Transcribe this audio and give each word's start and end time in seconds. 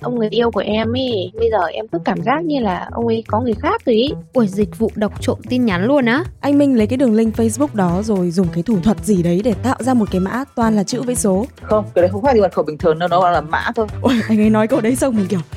ông 0.00 0.18
người 0.18 0.28
yêu 0.28 0.50
của 0.50 0.60
em 0.60 0.92
ý 0.92 1.30
bây 1.34 1.50
giờ 1.50 1.66
em 1.66 1.88
cứ 1.88 1.98
cảm 2.04 2.22
giác 2.22 2.44
như 2.44 2.60
là 2.60 2.88
ông 2.92 3.06
ấy 3.06 3.24
có 3.26 3.40
người 3.40 3.54
khác 3.54 3.82
rồi 3.86 3.94
ý 3.94 4.12
Ui 4.32 4.46
dịch 4.46 4.78
vụ 4.78 4.90
đọc 4.94 5.12
trộm 5.20 5.38
tin 5.48 5.64
nhắn 5.64 5.84
luôn 5.84 6.06
á 6.06 6.24
Anh 6.40 6.58
Minh 6.58 6.76
lấy 6.76 6.86
cái 6.86 6.96
đường 6.96 7.14
link 7.14 7.36
Facebook 7.36 7.68
đó 7.72 8.02
rồi 8.04 8.30
dùng 8.30 8.46
cái 8.54 8.62
thủ 8.62 8.78
thuật 8.82 9.04
gì 9.04 9.22
đấy 9.22 9.40
để 9.44 9.54
tạo 9.62 9.76
ra 9.80 9.94
một 9.94 10.08
cái 10.10 10.20
mã 10.20 10.44
toàn 10.54 10.76
là 10.76 10.82
chữ 10.82 11.02
với 11.02 11.14
số. 11.14 11.46
không 11.62 11.84
cái 11.94 12.02
đấy 12.02 12.08
không 12.12 12.22
phải 12.22 12.40
mật 12.40 12.52
khẩu 12.52 12.64
bình 12.64 12.78
thường 12.78 12.98
đâu 12.98 13.08
nó 13.08 13.30
là 13.30 13.40
mã 13.40 13.70
thôi 13.76 13.86
Ôi, 14.00 14.20
anh 14.28 14.40
ấy 14.40 14.50
nói 14.50 14.66
câu 14.66 14.80
đấy 14.80 14.96
xong 14.96 15.16
mình 15.16 15.26
kiểu 15.26 15.40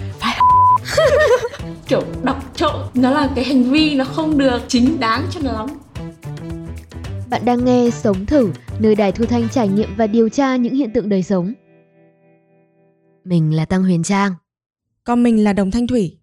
kiểu 1.88 2.02
đọc 2.24 2.38
trộm 2.56 2.76
nó 2.94 3.12
là 3.12 3.30
cái 3.36 3.44
hành 3.44 3.64
vi 3.64 3.96
nó 3.96 4.06
không 4.06 4.38
được 4.38 4.60
chính 4.68 5.00
đáng 5.00 5.22
cho 5.32 5.40
lắm 5.44 5.68
Bạn 7.30 7.46
đang 7.46 7.66
nghe 7.66 7.90
Sống 7.90 8.26
Thử, 8.26 8.50
nơi 8.80 8.96
đài 8.96 9.12
thu 9.12 9.26
thanh 9.26 9.50
trải 9.50 9.68
nghiệm 9.68 9.90
và 9.98 10.08
điều 10.08 10.30
tra 10.30 10.56
những 10.56 10.76
hiện 10.76 10.92
tượng 10.94 11.10
đời 11.10 11.24
sống. 11.24 11.54
Mình 13.28 13.56
là 13.56 13.66
Tăng 13.66 13.84
Huyền 13.84 14.04
Trang. 14.04 14.32
Còn 15.04 15.24
mình 15.24 15.44
là 15.44 15.54
Đồng 15.54 15.72
Thanh 15.72 15.88
Thủy. 15.88 16.18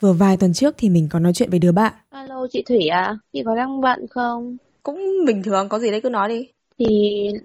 Vừa 0.00 0.12
vài 0.12 0.36
tuần 0.36 0.52
trước 0.52 0.74
thì 0.78 0.88
mình 0.88 1.08
có 1.10 1.18
nói 1.18 1.32
chuyện 1.34 1.50
với 1.50 1.58
đứa 1.58 1.72
bạn. 1.72 1.92
alo 2.10 2.46
chị 2.50 2.62
thủy 2.68 2.88
à 2.88 3.18
chị 3.32 3.42
có 3.44 3.54
đang 3.56 3.80
bận 3.80 4.06
không 4.10 4.56
Cũng 4.82 5.00
bình 5.26 5.42
thường, 5.42 5.68
có 5.68 5.78
gì 5.78 5.90
đấy 5.90 6.00
cứ 6.00 6.08
nói 6.08 6.28
đi. 6.28 6.48
thì 6.78 6.86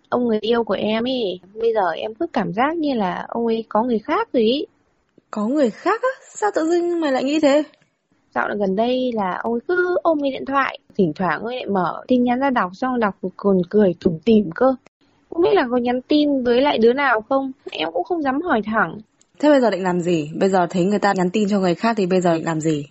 ông 0.10 0.28
người 0.28 0.40
yêu 0.42 0.64
của 0.64 0.74
em 0.74 1.04
ý 1.04 1.40
bây 1.54 1.74
giờ 1.74 1.90
em 1.90 2.14
cứ 2.16 2.28
cảm 2.34 2.54
giác 2.54 2.78
như 2.78 2.94
là 2.94 3.26
ông 3.28 3.46
ấy 3.46 3.66
có 3.70 3.84
người 3.84 4.00
khác 4.00 4.30
rồi 4.34 4.44
ý 4.44 4.66
Có 5.32 5.48
người 5.48 5.70
khác 5.70 6.02
á? 6.02 6.10
Sao 6.36 6.50
tự 6.56 6.70
dưng 6.70 7.00
mày 7.00 7.12
lại 7.12 7.24
nghĩ 7.24 7.40
thế? 7.40 7.64
dạo 8.36 8.50
gần 8.60 8.76
đây 8.76 9.12
là 9.14 9.40
ông 9.44 9.54
ấy 9.54 9.62
cứ 9.68 9.98
ôm 10.04 10.20
cái 10.22 10.32
điện 10.32 10.46
thoại 10.46 10.80
thỉnh 10.98 11.14
thoảng 11.16 11.40
ông 11.40 11.46
ấy 11.46 11.56
lại 11.56 11.66
mở 11.66 12.04
tin 12.08 12.24
nhắn 12.24 12.40
ra 12.40 12.50
đọc 12.50 12.72
xong 12.74 13.00
đọc 13.00 13.16
còn 13.38 13.62
cười 13.70 13.96
tủm 14.00 14.20
tỉm 14.26 14.50
cơ 14.56 14.76
không 15.38 15.44
biết 15.44 15.54
là 15.56 15.68
có 15.72 15.78
nhắn 15.78 16.02
tin 16.02 16.44
với 16.44 16.62
lại 16.62 16.78
đứa 16.78 16.94
nào 16.94 17.22
không 17.22 17.52
em 17.72 17.90
cũng 17.94 18.04
không 18.04 18.22
dám 18.22 18.42
hỏi 18.42 18.62
thẳng 18.66 18.98
Thế 19.40 19.50
bây 19.50 19.62
giờ 19.62 19.70
định 19.70 19.84
làm 19.84 20.00
gì? 20.02 20.32
Bây 20.40 20.50
giờ 20.50 20.68
thấy 20.70 20.84
người 20.86 21.00
ta 21.00 21.14
nhắn 21.14 21.30
tin 21.30 21.50
cho 21.50 21.60
người 21.60 21.76
khác 21.76 21.94
thì 21.98 22.06
bây 22.06 22.22
giờ 22.22 22.34
định 22.36 22.46
làm 22.46 22.62
gì? 22.62 22.86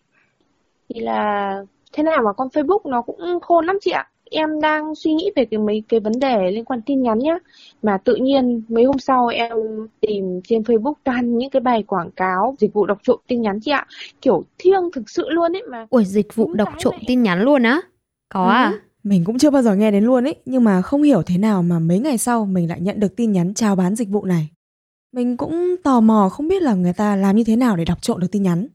thì 0.88 1.00
là 1.00 1.55
thế 1.92 2.03
nào 2.03 2.22
mà 2.25 2.33
con 2.33 2.48
Facebook 2.48 2.91
nó 2.91 3.03
cũng 3.03 3.41
khôn 3.42 3.66
lắm 3.66 3.78
chị 3.83 3.91
ạ 3.91 4.06
em 4.30 4.61
đang 4.61 4.94
suy 4.94 5.12
nghĩ 5.14 5.30
về 5.36 5.44
cái 5.44 5.58
mấy 5.58 5.83
cái 5.88 6.00
vấn 6.00 6.12
đề 6.20 6.50
liên 6.50 6.64
quan 6.64 6.83
tin 6.86 7.03
nhắn 7.03 7.19
nhá 7.19 7.34
mà 7.83 7.98
tự 8.05 8.14
nhiên 8.14 8.62
mấy 8.69 8.84
hôm 8.84 8.98
sau 8.98 9.27
em 9.27 9.56
tìm 10.00 10.41
trên 10.48 10.62
Facebook 10.62 10.92
toàn 11.05 11.38
những 11.38 11.50
cái 11.50 11.60
bài 11.60 11.83
quảng 11.83 12.10
cáo 12.10 12.55
dịch 12.58 12.72
vụ 12.72 12.86
đọc 12.86 12.98
trộm 13.03 13.20
tin 13.27 13.42
nhắn 13.42 13.60
chị 13.60 13.70
ạ 13.70 13.86
kiểu 14.22 14.44
thiêng 14.58 14.91
thực 14.92 15.10
sự 15.10 15.28
luôn 15.31 15.56
ấy 15.56 15.62
mà 15.70 15.86
Ui 15.91 16.05
dịch 16.05 16.34
vụ 16.34 16.55
đọc 16.55 16.69
trộm 16.78 16.92
này. 16.92 17.05
tin 17.06 17.22
nhắn 17.22 17.41
luôn 17.42 17.62
á 17.62 17.81
Có 18.28 18.44
à? 18.48 18.72
Mình 19.06 19.24
cũng 19.24 19.38
chưa 19.38 19.50
bao 19.50 19.62
giờ 19.62 19.74
nghe 19.74 19.90
đến 19.90 20.04
luôn 20.04 20.24
ấy, 20.26 20.36
nhưng 20.44 20.64
mà 20.64 20.82
không 20.82 21.02
hiểu 21.02 21.22
thế 21.22 21.38
nào 21.38 21.62
mà 21.62 21.78
mấy 21.78 21.98
ngày 21.98 22.18
sau 22.18 22.46
mình 22.46 22.68
lại 22.68 22.80
nhận 22.80 23.00
được 23.00 23.16
tin 23.16 23.32
nhắn 23.32 23.54
chào 23.54 23.76
bán 23.76 23.94
dịch 23.96 24.08
vụ 24.08 24.24
này. 24.24 24.48
Mình 25.12 25.36
cũng 25.36 25.76
tò 25.84 26.00
mò 26.00 26.28
không 26.32 26.48
biết 26.48 26.62
là 26.62 26.74
người 26.74 26.92
ta 26.92 27.16
làm 27.16 27.36
như 27.36 27.44
thế 27.44 27.56
nào 27.56 27.76
để 27.76 27.84
đọc 27.84 28.02
trộm 28.02 28.20
được 28.20 28.26
tin 28.32 28.42
nhắn. 28.42 28.66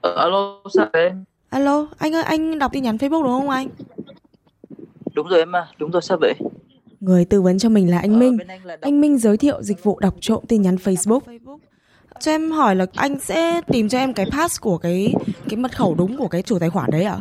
ờ, 0.00 0.14
alo 0.16 0.60
sao 0.74 0.86
đấy 0.92 1.12
Alo, 1.50 1.86
anh 1.98 2.14
ơi, 2.14 2.22
anh 2.22 2.58
đọc 2.58 2.72
tin 2.72 2.82
nhắn 2.82 2.96
Facebook 2.96 3.22
đúng 3.22 3.32
không 3.32 3.50
anh? 3.50 3.68
đúng 5.14 5.28
rồi 5.28 5.38
em 5.38 5.56
à 5.56 5.66
đúng 5.78 5.90
rồi 5.90 6.02
sao 6.02 6.18
vậy 6.20 6.34
Người 7.00 7.24
tư 7.24 7.42
vấn 7.42 7.58
cho 7.58 7.68
mình 7.68 7.90
là 7.90 7.98
anh 7.98 8.12
Ờ, 8.12 8.18
Minh. 8.18 8.38
anh 8.48 8.64
là 8.64 8.76
đọc- 8.76 8.82
Anh 8.82 9.00
Minh 9.00 9.18
giới 9.18 9.36
thiệu 9.36 9.62
dịch 9.62 9.84
vụ 9.84 9.98
đọc 10.00 10.14
trộm 10.20 10.44
tin 10.48 10.62
nhắn 10.62 10.76
Facebook. 10.76 11.20
Cho 12.20 12.30
em 12.30 12.50
hỏi 12.50 12.76
là 12.76 12.86
anh 12.94 13.18
sẽ 13.18 13.60
tìm 13.66 13.88
cho 13.88 13.98
em 13.98 14.14
cái 14.14 14.26
pass 14.30 14.60
của 14.60 14.78
cái 14.78 15.14
cái 15.48 15.56
mật 15.56 15.76
khẩu 15.76 15.94
đúng 15.94 16.16
của 16.16 16.28
cái 16.28 16.42
chủ 16.42 16.58
tài 16.58 16.70
khoản 16.70 16.90
đấy 16.90 17.04
ạ? 17.04 17.20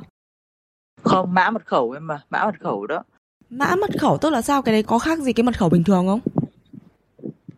không 1.03 1.33
mã 1.33 1.49
mật 1.49 1.65
khẩu 1.65 1.91
em 1.91 2.07
mà 2.07 2.21
mã 2.29 2.45
mật 2.45 2.55
khẩu 2.59 2.87
đó 2.87 3.03
Mã 3.49 3.75
mật 3.75 3.99
khẩu 3.99 4.17
tức 4.17 4.29
là 4.29 4.41
sao? 4.41 4.61
Cái 4.61 4.73
đấy 4.73 4.83
có 4.83 4.99
khác 4.99 5.19
gì 5.19 5.33
cái 5.33 5.43
mật 5.43 5.57
khẩu 5.59 5.69
bình 5.69 5.83
thường 5.83 6.07
không? 6.07 6.19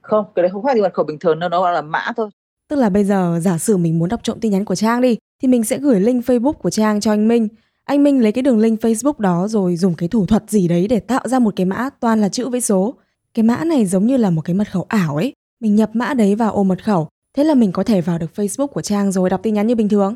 không 0.01 0.25
cái 0.35 0.43
đấy 0.43 0.49
không 0.51 0.63
phải 0.63 0.75
thì 0.75 0.81
mật 0.81 0.93
khẩu 0.93 1.05
bình 1.05 1.19
thường 1.19 1.39
đâu 1.39 1.49
nó 1.49 1.71
là 1.71 1.81
mã 1.81 2.11
thôi 2.17 2.29
Tức 2.69 2.75
là 2.75 2.89
bây 2.89 3.03
giờ 3.03 3.39
giả 3.41 3.57
sử 3.57 3.77
mình 3.77 3.99
muốn 3.99 4.09
đọc 4.09 4.19
trộm 4.23 4.39
tin 4.41 4.51
nhắn 4.51 4.65
của 4.65 4.75
Trang 4.75 5.01
đi 5.01 5.17
thì 5.41 5.47
mình 5.47 5.63
sẽ 5.63 5.77
gửi 5.77 5.99
link 5.99 6.25
Facebook 6.25 6.53
của 6.53 6.69
Trang 6.69 6.99
cho 6.99 7.11
anh 7.11 7.27
Minh. 7.27 7.47
Anh 7.85 8.03
Minh 8.03 8.21
lấy 8.21 8.31
cái 8.31 8.41
đường 8.41 8.59
link 8.59 8.79
Facebook 8.81 9.19
đó 9.19 9.47
rồi 9.47 9.75
dùng 9.75 9.93
cái 9.95 10.09
thủ 10.09 10.25
thuật 10.25 10.49
gì 10.49 10.67
đấy 10.67 10.87
để 10.87 10.99
tạo 10.99 11.27
ra 11.27 11.39
một 11.39 11.53
cái 11.55 11.65
mã 11.65 11.89
toàn 11.99 12.21
là 12.21 12.29
chữ 12.29 12.49
với 12.49 12.61
số. 12.61 12.93
Cái 13.33 13.43
mã 13.43 13.63
này 13.63 13.85
giống 13.85 14.05
như 14.07 14.17
là 14.17 14.29
một 14.29 14.41
cái 14.41 14.53
mật 14.53 14.71
khẩu 14.71 14.85
ảo 14.89 15.15
ấy. 15.15 15.33
Mình 15.59 15.75
nhập 15.75 15.89
mã 15.93 16.13
đấy 16.13 16.35
vào 16.35 16.51
ô 16.51 16.63
mật 16.63 16.83
khẩu. 16.83 17.07
Thế 17.35 17.43
là 17.43 17.53
mình 17.55 17.71
có 17.71 17.83
thể 17.83 18.01
vào 18.01 18.17
được 18.17 18.31
Facebook 18.35 18.67
của 18.67 18.81
Trang 18.81 19.11
rồi 19.11 19.29
đọc 19.29 19.39
tin 19.43 19.53
nhắn 19.53 19.67
như 19.67 19.75
bình 19.75 19.89
thường. 19.89 20.15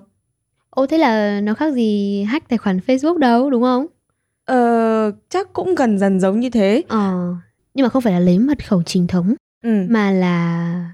Ô 0.70 0.86
thế 0.86 0.98
là 0.98 1.42
nó 1.42 1.54
khác 1.54 1.74
gì 1.74 2.24
hack 2.24 2.50
tài 2.50 2.58
khoản 2.58 2.80
Facebook 2.88 3.18
đâu 3.18 3.50
đúng 3.50 3.64
không? 3.64 3.86
Ờ, 4.46 5.12
chắc 5.30 5.54
cũng 5.54 5.76
gần 5.76 6.00
dần 6.00 6.20
giống 6.20 6.40
như 6.40 6.50
thế. 6.50 6.84
Ờ 6.88 7.34
Nhưng 7.74 7.84
mà 7.84 7.90
không 7.90 8.02
phải 8.02 8.14
là 8.14 8.20
lấy 8.20 8.40
mật 8.40 8.68
khẩu 8.68 8.84
chính 8.84 9.08
thống 9.08 9.34
Ừ, 9.64 9.70
Mà 9.90 10.12
là 10.12 10.86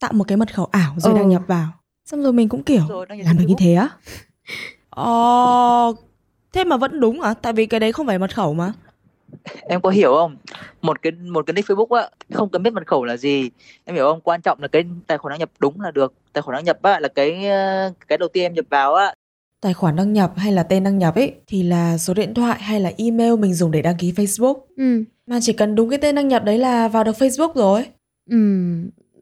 tạo 0.00 0.12
một 0.12 0.24
cái 0.28 0.36
mật 0.36 0.54
khẩu 0.54 0.64
ảo 0.64 0.94
rồi 0.98 1.12
Ừ. 1.12 1.16
đăng 1.16 1.28
nhập 1.28 1.42
vào. 1.46 1.68
Xong 2.04 2.22
rồi 2.22 2.32
mình 2.32 2.48
cũng 2.48 2.62
kiểu 2.62 2.82
làm 3.24 3.38
được 3.38 3.44
như 3.48 3.54
thế 3.58 3.74
á? 3.74 3.88
Ờ, 4.90 5.92
thế 6.52 6.64
mà 6.64 6.76
vẫn 6.76 7.00
đúng 7.00 7.20
à? 7.20 7.34
Tại 7.34 7.52
vì 7.52 7.66
cái 7.66 7.80
đấy 7.80 7.92
không 7.92 8.06
phải 8.06 8.18
mật 8.18 8.34
khẩu 8.36 8.54
mà. 8.54 8.72
Em 9.68 9.80
có 9.80 9.90
hiểu 9.90 10.14
không 10.14 10.36
một 10.82 11.02
cái 11.02 11.12
một 11.12 11.46
cái 11.46 11.54
nick 11.54 11.70
Facebook 11.70 11.96
á 11.96 12.08
không 12.32 12.48
cần 12.48 12.62
biết 12.62 12.72
mật 12.72 12.86
khẩu 12.86 13.04
là 13.04 13.16
gì 13.16 13.50
em 13.84 13.96
hiểu 13.96 14.04
không 14.04 14.20
quan 14.20 14.40
trọng 14.42 14.62
là 14.62 14.68
cái 14.68 14.84
tài 15.06 15.18
khoản 15.18 15.30
đăng 15.30 15.38
nhập 15.38 15.50
đúng 15.58 15.80
là 15.80 15.90
được 15.90 16.14
tài 16.32 16.42
khoản 16.42 16.54
đăng 16.54 16.64
nhập 16.64 16.82
á 16.82 17.00
là 17.00 17.08
cái 17.08 17.48
ờ, 17.48 17.92
cái 18.08 18.18
đầu 18.18 18.28
tiên 18.28 18.42
em 18.42 18.54
nhập 18.54 18.64
vào 18.70 18.94
á 18.94 19.14
Tài 19.60 19.74
khoản 19.74 19.96
đăng 19.96 20.12
nhập 20.12 20.32
hay 20.36 20.52
là 20.52 20.62
tên 20.62 20.84
đăng 20.84 20.98
nhập 20.98 21.14
ấy 21.14 21.32
thì 21.46 21.62
là 21.62 21.98
số 21.98 22.14
điện 22.14 22.34
thoại 22.34 22.58
hay 22.60 22.80
là 22.80 22.92
email 22.98 23.36
mình 23.36 23.54
dùng 23.54 23.70
để 23.70 23.82
đăng 23.82 23.96
ký 23.96 24.12
Facebook. 24.12 24.56
Ừ 24.76 25.04
Mà 25.26 25.38
chỉ 25.42 25.52
cần 25.52 25.74
đúng 25.74 25.90
cái 25.90 25.98
tên 25.98 26.14
đăng 26.14 26.28
nhập 26.28 26.44
đấy 26.44 26.58
là 26.58 26.88
vào 26.88 27.04
được 27.04 27.16
Facebook 27.16 27.52
rồi. 27.54 27.84
Ừ, 28.30 28.36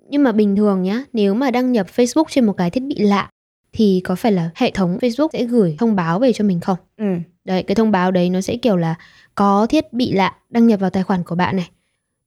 nhưng 0.09 0.23
mà 0.23 0.33
bình 0.33 0.57
thường 0.57 0.83
nhá, 0.83 1.05
nếu 1.13 1.35
mà 1.35 1.51
đăng 1.51 1.73
nhập 1.73 1.87
Facebook 1.97 2.25
trên 2.31 2.45
một 2.45 2.53
cái 2.53 2.71
thiết 2.71 2.83
bị 2.83 2.95
lạ 2.99 3.29
thì 3.73 4.01
có 4.05 4.15
phải 4.15 4.33
là 4.33 4.51
hệ 4.55 4.71
thống 4.71 4.99
Facebook 5.01 5.29
sẽ 5.33 5.45
gửi 5.45 5.77
thông 5.79 5.97
báo 5.97 6.19
về 6.19 6.33
cho 6.33 6.45
mình 6.45 6.61
không? 6.61 6.77
Ừ. 6.97 7.07
Đấy, 7.45 7.63
cái 7.63 7.75
thông 7.75 7.91
báo 7.91 8.11
đấy 8.11 8.31
nó 8.31 8.41
sẽ 8.41 8.57
kiểu 8.57 8.77
là 8.77 8.95
có 9.35 9.67
thiết 9.67 9.93
bị 9.93 10.13
lạ 10.13 10.37
đăng 10.51 10.67
nhập 10.67 10.81
vào 10.81 10.91
tài 10.91 11.03
khoản 11.03 11.23
của 11.23 11.35
bạn 11.35 11.57
này. 11.57 11.71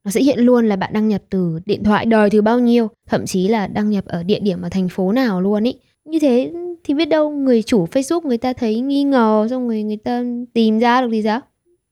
Nó 0.04 0.12
sẽ 0.12 0.22
hiện 0.22 0.40
luôn 0.40 0.68
là 0.68 0.76
bạn 0.76 0.94
đăng 0.94 1.08
nhập 1.08 1.22
từ 1.30 1.60
điện 1.66 1.84
thoại 1.84 2.06
đời 2.06 2.30
thứ 2.30 2.42
bao 2.42 2.60
nhiêu, 2.60 2.88
thậm 3.10 3.26
chí 3.26 3.48
là 3.48 3.68
đăng 3.68 3.90
nhập 3.90 4.06
ở 4.06 4.24
địa 4.24 4.40
điểm 4.40 4.62
ở 4.62 4.70
thành 4.70 4.90
phố 4.90 5.12
nào 5.12 5.42
luôn 5.42 5.64
ý. 5.64 5.76
Như 6.06 6.20
thế 6.20 6.54
thì 6.84 6.94
biết 6.94 7.06
đâu 7.06 7.32
người 7.32 7.64
chủ 7.64 7.86
Facebook 7.86 8.22
người 8.22 8.38
ta 8.38 8.54
thấy 8.54 8.80
nghi 8.80 9.04
ngờ 9.04 9.48
xong 9.50 9.68
rồi 9.68 9.84
người 9.84 9.98
ta 9.98 10.24
tìm 10.54 10.80
ra 10.80 11.02
được 11.02 11.08
thì 11.12 11.24
sao? 11.24 11.42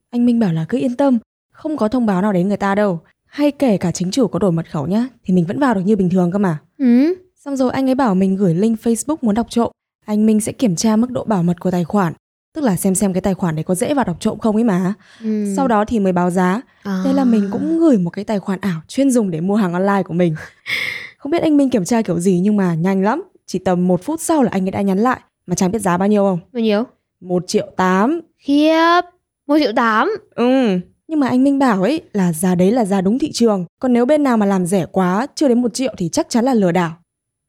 Anh 0.10 0.26
Minh 0.26 0.40
bảo 0.40 0.54
là 0.54 0.66
cứ 0.70 0.78
yên 0.78 0.96
tâm, 0.96 1.20
không 1.52 1.78
có 1.78 1.88
thông 1.88 2.06
báo 2.06 2.22
nào 2.22 2.34
đến 2.34 2.48
người 2.48 2.58
ta 2.58 2.76
đâu. 2.76 3.00
Hay 3.26 3.52
kể 3.52 3.78
cả 3.78 3.92
chính 3.92 4.12
chủ 4.12 4.28
có 4.28 4.40
đổi 4.40 4.52
mật 4.52 4.72
khẩu 4.72 4.88
nhá, 4.88 5.08
thì 5.24 5.34
mình 5.34 5.46
vẫn 5.46 5.60
vào 5.60 5.74
được 5.74 5.82
như 5.86 5.96
bình 5.96 6.10
thường 6.10 6.32
cơ 6.32 6.40
mà. 6.40 6.58
Ừ, 6.78 7.16
Xong 7.46 7.56
rồi 7.58 7.72
anh 7.72 7.90
ấy 7.90 7.96
bảo 7.96 8.16
mình 8.16 8.36
gửi 8.36 8.54
link 8.54 8.80
Facebook 8.80 9.16
muốn 9.22 9.36
đọc 9.36 9.48
trộm. 9.50 9.72
Anh 10.06 10.26
Minh 10.26 10.42
sẽ 10.42 10.52
kiểm 10.52 10.76
tra 10.76 10.96
mức 10.96 11.12
độ 11.12 11.24
bảo 11.24 11.44
mật 11.44 11.60
của 11.60 11.72
tài 11.72 11.84
khoản. 11.84 12.14
Tức 12.54 12.62
là 12.64 12.76
xem 12.76 12.96
xem 12.96 13.14
cái 13.14 13.22
tài 13.22 13.34
khoản 13.34 13.56
đấy 13.56 13.64
có 13.64 13.76
dễ 13.76 13.94
vào 13.94 14.06
đọc 14.06 14.18
trộm 14.20 14.40
không 14.40 14.56
ấy 14.56 14.64
mà. 14.64 14.94
ừ. 15.24 15.54
Sau 15.56 15.68
đó 15.68 15.86
thì 15.86 16.00
mới 16.00 16.14
báo 16.14 16.30
giá. 16.30 16.62
à. 16.84 17.02
Thế 17.06 17.14
là 17.14 17.24
mình 17.24 17.50
cũng 17.52 17.80
gửi 17.80 17.98
một 17.98 18.10
cái 18.10 18.26
tài 18.26 18.40
khoản 18.40 18.60
ảo 18.62 18.82
chuyên 18.88 19.12
dùng 19.12 19.32
để 19.32 19.42
mua 19.42 19.56
hàng 19.56 19.74
online 19.74 20.04
của 20.04 20.14
mình. 20.14 20.36
Không 21.18 21.32
biết 21.32 21.42
anh 21.42 21.58
Minh 21.58 21.70
kiểm 21.70 21.86
tra 21.86 22.02
kiểu 22.02 22.20
gì 22.20 22.40
nhưng 22.44 22.58
mà 22.58 22.74
nhanh 22.76 23.04
lắm. 23.04 23.24
Chỉ 23.46 23.60
tầm 23.60 23.88
một 23.88 24.04
phút 24.04 24.22
sau 24.22 24.44
là 24.44 24.50
anh 24.54 24.66
ấy 24.68 24.72
đã 24.72 24.82
nhắn 24.82 24.98
lại. 25.00 25.20
Mà 25.48 25.56
chẳng 25.56 25.72
biết 25.72 25.80
giá 25.80 25.98
bao 25.98 26.08
nhiêu 26.08 26.24
không? 26.24 26.40
bao 26.54 26.62
nhiêu? 26.62 26.84
một 27.22 27.44
triệu 27.48 27.68
tám 27.78 28.22
Khiếp, 28.38 29.02
1 29.48 29.56
triệu 29.60 29.72
8 29.76 30.10
Ừ. 30.36 30.80
Nhưng 31.08 31.20
mà 31.20 31.28
anh 31.28 31.44
Minh 31.44 31.60
bảo 31.60 31.82
ấy 31.84 32.02
là 32.14 32.34
giá 32.34 32.56
đấy 32.56 32.72
là 32.72 32.86
giá 32.86 33.02
đúng 33.02 33.20
thị 33.20 33.32
trường. 33.32 33.66
Còn 33.80 33.94
nếu 33.94 34.06
bên 34.06 34.24
nào 34.24 34.38
mà 34.38 34.46
làm 34.46 34.66
rẻ 34.66 34.86
quá, 34.92 35.28
chưa 35.36 35.48
đến 35.48 35.62
một 35.62 35.74
triệu 35.74 35.94
thì 35.98 36.10
chắc 36.10 36.30
chắn 36.30 36.46
là 36.46 36.54
lừa 36.54 36.72
đảo. 36.72 36.92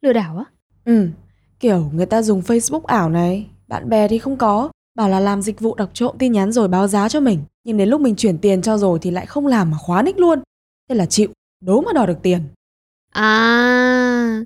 Lừa 0.03 0.13
đảo 0.13 0.37
á? 0.39 0.45
Ừ. 0.85 1.09
Kiểu 1.61 1.91
người 1.95 2.07
ta 2.07 2.23
dùng 2.23 2.41
Facebook 2.41 2.85
ảo 2.85 3.11
này, 3.11 3.47
bạn 3.69 3.89
bè 3.89 4.09
thì 4.09 4.19
không 4.19 4.37
có. 4.37 4.71
Bảo 4.95 5.09
là 5.09 5.21
làm 5.21 5.43
dịch 5.43 5.61
vụ 5.61 5.75
đọc 5.75 5.91
trộm 5.95 6.17
tin 6.19 6.33
nhắn 6.33 6.53
rồi 6.53 6.69
báo 6.69 6.89
giá 6.89 7.09
cho 7.09 7.21
mình. 7.21 7.39
Nhưng 7.65 7.77
đến 7.77 7.89
lúc 7.89 8.01
mình 8.01 8.17
chuyển 8.17 8.39
tiền 8.39 8.63
cho 8.63 8.79
rồi 8.79 8.99
thì 9.03 9.11
lại 9.11 9.27
không 9.27 9.47
làm 9.47 9.71
mà 9.71 9.77
khóa 9.77 10.03
nick 10.03 10.19
luôn. 10.19 10.39
Thế 10.89 10.95
là 10.95 11.07
chịu, 11.07 11.29
đố 11.65 11.81
mà 11.81 11.93
đòi 11.93 12.07
được 12.07 12.23
tiền. 12.23 12.41
À, 13.13 14.41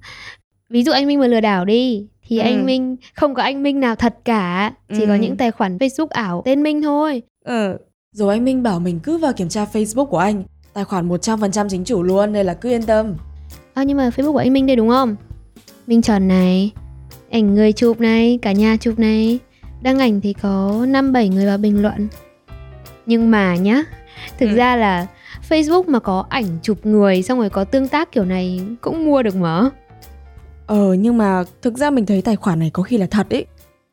ví 0.71 0.83
dụ 0.85 0.93
anh 0.93 1.07
Minh 1.07 1.21
mà 1.21 1.27
lừa 1.27 1.41
đảo 1.41 1.65
đi 1.65 2.07
thì 2.29 2.39
Ừ. 2.39 2.43
anh 2.43 2.67
Minh 2.67 2.97
không 3.15 3.35
có 3.35 3.43
anh 3.43 3.63
Minh 3.63 3.81
nào 3.81 3.95
thật 3.97 4.17
cả, 4.25 4.73
chỉ 4.89 5.07
có 5.07 5.13
Ừ. 5.13 5.19
những 5.19 5.37
tài 5.37 5.51
khoản 5.51 5.79
Facebook 5.79 6.07
ảo 6.11 6.43
tên 6.45 6.63
Minh 6.63 6.83
thôi. 6.83 7.23
Ừ. 7.45 7.77
Rồi 8.13 8.35
anh 8.35 8.45
Minh 8.45 8.63
bảo 8.63 8.81
mình 8.81 9.01
cứ 9.03 9.19
vào 9.19 9.33
kiểm 9.33 9.49
tra 9.49 9.65
Facebook 9.73 10.05
của 10.07 10.19
anh. 10.19 10.43
Tài 10.73 10.85
khoản 10.85 11.09
100% 11.09 11.69
chính 11.69 11.85
chủ 11.85 12.03
luôn 12.03 12.33
nên 12.33 12.47
là 12.47 12.55
cứ 12.55 12.69
yên 12.69 12.83
tâm. 12.83 13.15
À 13.75 13.83
nhưng 13.83 13.97
mà 13.97 14.09
Facebook 14.17 14.33
của 14.33 14.39
anh 14.39 14.53
Minh 14.53 14.67
đây 14.67 14.77
đúng 14.77 14.89
không? 14.89 15.17
Minh 15.87 16.03
Trần 16.03 16.29
này, 16.29 16.71
ảnh 17.31 17.55
người 17.55 17.73
chụp 17.73 18.01
này, 18.01 18.39
cả 18.43 18.53
nhà 18.53 18.77
chụp 18.81 18.99
này. 18.99 19.39
Đăng 19.83 19.99
ảnh 19.99 20.21
thì 20.21 20.33
có 20.33 20.85
5 20.89 21.13
7 21.13 21.29
người 21.29 21.47
vào 21.47 21.59
bình 21.59 21.83
luận. 21.83 22.09
Nhưng 23.07 23.31
mà 23.31 23.57
nhá, 23.57 23.83
thực 24.39 24.47
Ừ. 24.51 24.55
ra 24.57 24.77
là 24.77 25.07
Facebook 25.49 25.83
mà 25.87 25.99
có 25.99 26.25
ảnh 26.29 26.59
chụp 26.63 26.87
người 26.87 27.23
xong 27.23 27.39
rồi 27.39 27.51
có 27.51 27.65
tương 27.65 27.89
tác 27.89 28.13
kiểu 28.13 28.25
này 28.25 28.61
cũng 28.81 29.05
mua 29.07 29.23
được 29.23 29.37
mà. 29.37 29.71
Ờ 30.67 30.95
nhưng 30.95 31.19
mà 31.19 31.45
thực 31.63 31.79
ra 31.79 31.91
mình 31.91 32.07
thấy 32.07 32.23
tài 32.23 32.37
khoản 32.37 32.59
này 32.59 32.71
có 32.73 32.83
khi 32.83 32.99
là 32.99 33.07
thật 33.07 33.31
ấy. 33.31 33.47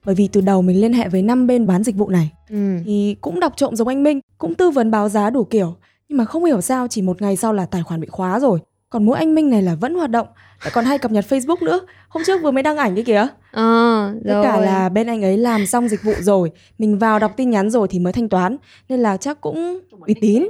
Bởi 0.06 0.16
vì 0.16 0.28
từ 0.32 0.42
đầu 0.42 0.62
mình 0.62 0.82
liên 0.82 0.94
hệ 0.94 1.10
với 1.10 1.22
năm 1.22 1.48
bên 1.48 1.68
bán 1.68 1.84
dịch 1.84 1.96
vụ 1.96 2.10
này 2.10 2.32
Ừ. 2.50 2.78
thì 2.86 3.16
cũng 3.22 3.40
đọc 3.40 3.54
trộm 3.56 3.76
giống 3.76 3.88
anh 3.88 4.04
Minh, 4.04 4.20
cũng 4.38 4.56
tư 4.56 4.70
vấn 4.70 4.92
báo 4.92 5.10
giá 5.10 5.30
đủ 5.30 5.44
kiểu. 5.44 5.76
Nhưng 6.10 6.18
mà 6.18 6.26
không 6.26 6.46
hiểu 6.46 6.62
sao 6.62 6.88
chỉ 6.88 7.02
một 7.02 7.22
ngày 7.22 7.36
sau 7.36 7.54
là 7.54 7.66
tài 7.66 7.84
khoản 7.84 8.02
bị 8.02 8.08
khóa 8.08 8.40
rồi. 8.40 8.60
Còn 8.90 9.06
mỗi 9.06 9.18
anh 9.18 9.36
Minh 9.36 9.50
này 9.50 9.62
là 9.62 9.76
vẫn 9.76 9.96
hoạt 9.96 10.10
động, 10.10 10.28
còn 10.74 10.86
hay 10.86 10.98
cập 10.98 11.12
nhật 11.12 11.26
Facebook 11.30 11.64
nữa. 11.66 11.80
Hôm 12.10 12.24
trước 12.26 12.42
vừa 12.42 12.52
mới 12.52 12.64
đăng 12.64 12.78
ảnh 12.78 12.96
cái 12.96 13.04
kìa. 13.04 13.28
Ờ, 13.52 14.14
Tất 14.28 14.42
cả 14.44 14.60
là 14.60 14.90
bên 14.90 15.08
anh 15.08 15.24
ấy 15.24 15.38
làm 15.38 15.66
xong 15.66 15.88
dịch 15.88 16.04
vụ 16.04 16.14
rồi, 16.20 16.52
mình 16.78 17.00
vào 17.00 17.20
đọc 17.20 17.34
tin 17.38 17.50
nhắn 17.50 17.70
rồi 17.70 17.88
thì 17.88 18.00
mới 18.00 18.14
thanh 18.14 18.30
toán. 18.30 18.58
Nên 18.90 19.00
là 19.00 19.18
chắc 19.18 19.42
cũng 19.42 19.80
uy 20.08 20.14
tín. 20.22 20.46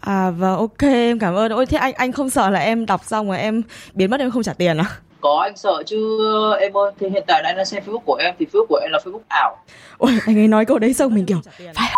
À 0.00 0.30
vâng 0.30 0.56
ok 0.56 0.82
em 0.82 1.18
cảm 1.18 1.34
ơn. 1.34 1.52
Ôi 1.52 1.66
thế 1.66 1.78
anh 1.78 1.92
anh 1.92 2.12
không 2.12 2.30
sợ 2.30 2.50
là 2.50 2.58
em 2.60 2.86
đọc 2.86 3.00
xong 3.06 3.28
rồi 3.28 3.38
em 3.38 3.62
biến 3.94 4.10
mất 4.10 4.20
em 4.20 4.30
không 4.30 4.42
trả 4.42 4.52
tiền 4.52 4.76
à? 4.76 4.84
có 5.20 5.40
anh 5.42 5.56
sợ 5.56 5.82
chứ 5.86 6.18
em 6.60 6.76
ơi 6.76 6.92
thì 7.00 7.08
hiện 7.08 7.24
tại 7.26 7.42
là 7.42 7.48
anh 7.48 7.56
đang 7.56 7.66
xem 7.66 7.82
facebook 7.86 7.98
của 7.98 8.14
em 8.14 8.34
thì 8.38 8.46
facebook 8.52 8.66
của 8.68 8.80
em 8.82 8.90
là 8.92 8.98
facebook 9.04 9.20
ảo 9.28 9.56
Ôi 9.98 10.18
anh 10.26 10.38
ấy 10.38 10.48
nói 10.48 10.64
câu 10.64 10.78
đấy 10.78 10.94
xong 10.94 11.14
mình 11.14 11.26
kiểu 11.26 11.40
phải 11.74 11.94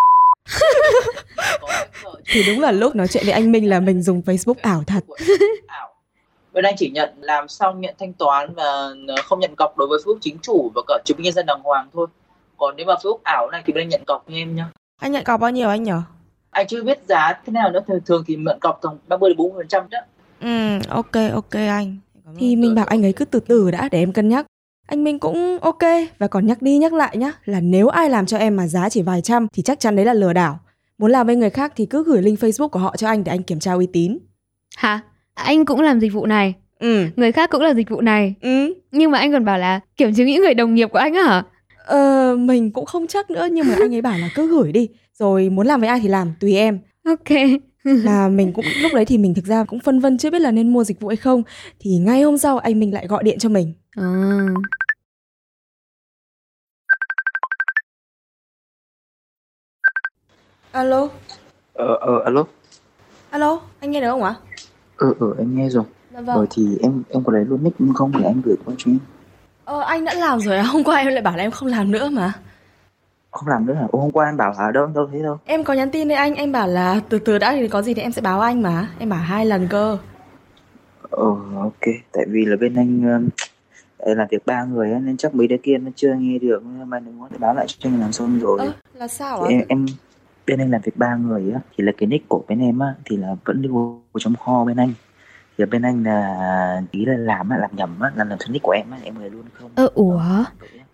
có 1.61 1.69
anh 1.69 1.89
sợ 2.03 2.11
chứ 2.25 2.33
thì 2.33 2.43
đúng 2.47 2.61
là 2.61 2.73
lúc 2.73 2.97
nói 2.97 3.09
chuyện 3.09 3.23
với 3.27 3.33
anh 3.33 3.53
Minh 3.53 3.69
là 3.69 3.81
mình 3.81 4.03
dùng 4.03 4.23
Facebook 4.27 4.55
ảo 4.63 4.83
thật. 4.87 5.05
Bên 6.53 6.65
anh 6.65 6.75
chỉ 6.79 6.91
nhận 6.91 7.11
làm 7.21 7.49
xong 7.49 7.81
nhận 7.81 7.95
thanh 7.99 8.13
toán 8.13 8.55
và 8.55 8.89
không 9.25 9.41
nhận 9.41 9.57
cọc 9.57 9.77
đối 9.77 9.89
với 9.89 9.99
facebook 9.99 10.19
chính 10.21 10.39
chủ 10.43 10.73
và 10.75 10.83
cả 10.89 10.99
chứng 11.05 11.17
minh 11.17 11.25
nhân 11.25 11.35
dân 11.35 11.47
đàng 11.47 11.63
hoàng 11.63 11.89
thôi 11.93 12.07
còn 12.57 12.75
nếu 12.77 12.87
mà 12.87 12.95
facebook 12.95 13.19
ảo 13.25 13.51
này 13.51 13.63
thì 13.67 13.73
bên 13.73 13.83
anh 13.83 13.89
nhận 13.89 14.05
cọc 14.07 14.31
như 14.31 14.37
em 14.37 14.57
nhá 14.57 14.67
Anh 15.01 15.13
nhận 15.13 15.25
cọc 15.25 15.41
bao 15.41 15.51
nhiêu 15.51 15.69
anh 15.69 15.83
nhở? 15.83 16.03
anh 16.51 16.67
chưa 16.67 16.83
biết 16.83 16.99
giá 17.09 17.41
thế 17.47 17.53
nào 17.53 17.71
nữa 17.71 17.81
thường 17.87 18.01
thường 18.07 18.25
thì 18.27 18.37
nhận 18.37 18.59
cọc 18.61 18.79
tầm 18.83 18.97
30 19.09 19.31
đến 19.31 19.37
40 19.37 19.59
phần 19.59 19.69
trăm 19.69 19.85
đó 19.91 19.99
Ừ 20.41 20.79
ok 20.89 21.33
ok 21.35 21.53
anh. 21.53 21.97
Thì 22.39 22.57
mình 22.57 22.75
bảo 22.75 22.85
anh 22.85 23.05
ấy 23.05 23.13
cứ 23.13 23.25
từ 23.25 23.41
từ 23.41 23.71
đã 23.71 23.89
để 23.93 23.99
em 23.99 24.13
cân 24.13 24.29
nhắc. 24.29 24.47
Anh 24.87 25.05
Minh 25.05 25.19
cũng 25.19 25.59
ok 25.61 25.83
và 26.19 26.27
còn 26.27 26.47
nhắc 26.47 26.63
đi 26.63 26.79
nhắc 26.79 26.93
lại 26.93 27.17
nhá 27.17 27.33
là 27.45 27.61
nếu 27.61 27.89
ai 27.89 28.11
làm 28.11 28.27
cho 28.27 28.39
em 28.39 28.57
mà 28.57 28.67
giá 28.67 28.89
chỉ 28.89 29.03
vài 29.03 29.21
trăm 29.21 29.47
thì 29.53 29.63
chắc 29.63 29.81
chắn 29.81 29.97
đấy 29.97 30.05
là 30.05 30.13
lừa 30.15 30.33
đảo. 30.33 30.59
Muốn 30.99 31.11
làm 31.11 31.27
với 31.27 31.37
người 31.37 31.51
khác 31.51 31.73
thì 31.77 31.87
cứ 31.87 32.05
gửi 32.05 32.23
link 32.23 32.39
Facebook 32.39 32.69
của 32.69 32.79
họ 32.79 32.97
cho 32.97 33.09
anh 33.09 33.25
để 33.25 33.33
anh 33.33 33.43
kiểm 33.43 33.59
tra 33.61 33.73
uy 33.73 33.87
tín. 33.87 34.19
Hả? 34.77 35.01
Anh 35.35 35.65
cũng 35.65 35.81
làm 35.81 36.01
dịch 36.01 36.13
vụ 36.13 36.27
này, 36.27 36.55
Ừ. 36.79 37.07
người 37.17 37.33
khác 37.33 37.51
cũng 37.51 37.61
làm 37.63 37.77
dịch 37.77 37.89
vụ 37.91 38.01
này. 38.01 38.35
Ừ. 38.41 38.75
Nhưng 38.93 39.11
mà 39.11 39.19
anh 39.19 39.33
còn 39.33 39.45
bảo 39.45 39.59
là 39.59 39.81
kiểm 39.97 40.15
chứng 40.15 40.27
những 40.27 40.43
người 40.43 40.55
đồng 40.55 40.75
nghiệp 40.75 40.89
của 40.93 40.99
anh 40.99 41.15
á 41.15 41.23
hả? 41.23 41.43
Ờ, 41.85 42.35
mình 42.39 42.71
cũng 42.71 42.87
không 42.87 43.07
chắc 43.07 43.31
nữa 43.31 43.49
nhưng 43.53 43.69
mà 43.69 43.75
anh 43.81 43.95
ấy 43.95 44.03
bảo 44.03 44.19
là 44.19 44.29
cứ 44.35 44.47
gửi 44.47 44.73
đi 44.73 44.89
rồi 45.19 45.49
muốn 45.49 45.67
làm 45.67 45.81
với 45.81 45.89
ai 45.89 46.01
thì 46.01 46.09
làm 46.09 46.33
tùy 46.41 46.57
em 46.57 46.79
Ok. 47.05 47.29
là 47.85 48.29
mình 48.29 48.53
cũng 48.53 48.65
lúc 48.83 48.93
đấy 48.95 49.05
thì 49.05 49.19
mình 49.19 49.35
thực 49.35 49.45
ra 49.45 49.65
cũng 49.65 49.81
phân 49.81 50.01
vân 50.01 50.19
chưa 50.19 50.31
biết 50.31 50.39
là 50.39 50.51
nên 50.51 50.73
mua 50.73 50.85
dịch 50.85 51.01
vụ 51.01 51.09
hay 51.09 51.17
không 51.17 51.43
thì 51.81 51.91
ngay 51.99 52.23
hôm 52.23 52.39
sau 52.39 52.59
anh 52.59 52.81
mình 52.81 52.95
lại 52.95 53.07
gọi 53.07 53.23
điện 53.25 53.39
cho 53.39 53.49
mình 53.49 53.73
À. 53.97 54.05
alo 60.73 61.09
ờ 61.75 61.95
ờ 62.01 62.23
alo 62.25 62.45
alo 63.31 63.61
anh 63.81 63.91
nghe 63.91 64.01
được 64.01 64.11
không 64.11 64.23
ạ 64.25 64.35
ờ 65.03 65.15
ờ 65.21 65.35
em 65.39 65.57
nghe 65.57 65.69
rồi. 65.69 65.85
Dạ 66.15 66.21
rồi 66.35 66.47
thì 66.51 66.79
em 66.83 67.03
em 67.09 67.25
có 67.25 67.33
lấy 67.33 67.45
luôn 67.45 67.65
nick 67.65 67.77
không 67.95 68.13
để 68.19 68.25
anh 68.25 68.43
gửi 68.45 68.57
qua 68.65 68.75
cho 68.79 68.91
em. 68.91 68.99
Ờ, 69.65 69.81
anh 69.81 70.05
đã 70.05 70.15
làm 70.15 70.41
rồi 70.41 70.57
à? 70.57 70.63
Hôm 70.63 70.85
qua 70.85 70.97
em 70.97 71.07
lại 71.07 71.23
bảo 71.23 71.37
là 71.37 71.43
em 71.43 71.51
không 71.51 71.69
làm 71.69 71.91
nữa 71.91 72.09
mà. 72.13 72.33
Không 73.31 73.49
làm 73.49 73.67
nữa 73.67 73.75
hả? 73.75 73.87
Ô, 73.91 73.99
hôm 73.99 74.11
qua 74.11 74.27
em 74.27 74.37
bảo 74.37 74.55
là 74.59 74.71
đâu 74.71 74.87
đâu 74.87 75.09
thế 75.13 75.23
đâu? 75.23 75.39
Em 75.45 75.65
có 75.65 75.75
nhắn 75.75 75.91
tin 75.91 76.09
với 76.09 76.17
anh. 76.17 76.35
Anh 76.35 76.53
bảo 76.53 76.69
là 76.69 77.01
từ 77.09 77.19
từ 77.19 77.39
đã 77.39 77.53
thì 77.53 77.69
có 77.69 77.83
gì 77.83 77.95
thì 77.95 78.03
em 78.03 78.13
sẽ 78.13 78.23
báo 78.23 78.41
anh 78.41 78.63
mà. 78.63 78.89
Em 78.99 79.09
bảo 79.09 79.19
hai 79.19 79.47
lần 79.47 79.69
cơ. 79.69 79.99
Ờ 81.11 81.27
ok. 81.57 81.81
Tại 82.13 82.25
vì 82.29 82.45
là 82.45 82.57
bên 82.57 82.75
anh 82.75 83.03
ờ, 83.99 84.15
làm 84.15 84.27
việc 84.31 84.47
ba 84.47 84.65
người 84.65 84.89
nên 84.89 85.17
chắc 85.17 85.35
mấy 85.35 85.49
đứa 85.49 85.57
kia 85.63 85.79
nó 85.79 85.91
chưa 85.97 86.15
nghe 86.15 86.39
được. 86.39 86.63
Nên 86.79 86.91
mà 86.91 87.01
nếu 87.01 87.13
muốn 87.13 87.29
báo 87.39 87.55
lại 87.55 87.67
cho 87.69 87.89
anh 87.89 88.01
làm 88.01 88.13
xong 88.13 88.39
rồi. 88.41 88.59
Ơ 88.59 88.73
là 88.95 89.09
sao 89.09 89.43
ạ? 89.43 89.47
thì 89.49 89.55
em, 89.55 89.65
em 89.69 89.87
bên 90.47 90.59
anh 90.61 90.71
làm 90.71 90.81
việc 90.85 90.97
ba 90.97 91.15
người 91.17 91.53
á 91.55 91.61
thì 91.77 91.85
là 91.85 91.93
cái 91.99 92.07
nick 92.07 92.29
của 92.29 92.43
bên 92.49 92.61
em 92.61 92.79
á 92.79 92.95
thì 93.05 93.17
là 93.17 93.37
vẫn 93.45 93.63
lưu 93.63 94.03
trong 94.19 94.37
kho 94.37 94.65
bên 94.65 94.77
anh 94.77 94.93
thì 95.59 95.65
bên 95.65 95.83
anh 95.83 96.05
là 96.05 96.83
ý 96.91 97.05
là 97.05 97.15
làm 97.17 97.49
á 97.49 97.57
làm 97.59 97.71
nhầm 97.77 98.01
á 98.01 98.11
làm 98.17 98.29
làm 98.29 98.39
theo 98.39 98.53
nick 98.53 98.63
của 98.63 98.73
em 98.73 98.91
á 98.91 98.99
em 99.05 99.15
người 99.19 99.31
luôn 99.31 99.43
không 99.59 99.71
Ơ 99.75 99.89
ủa? 99.95 100.21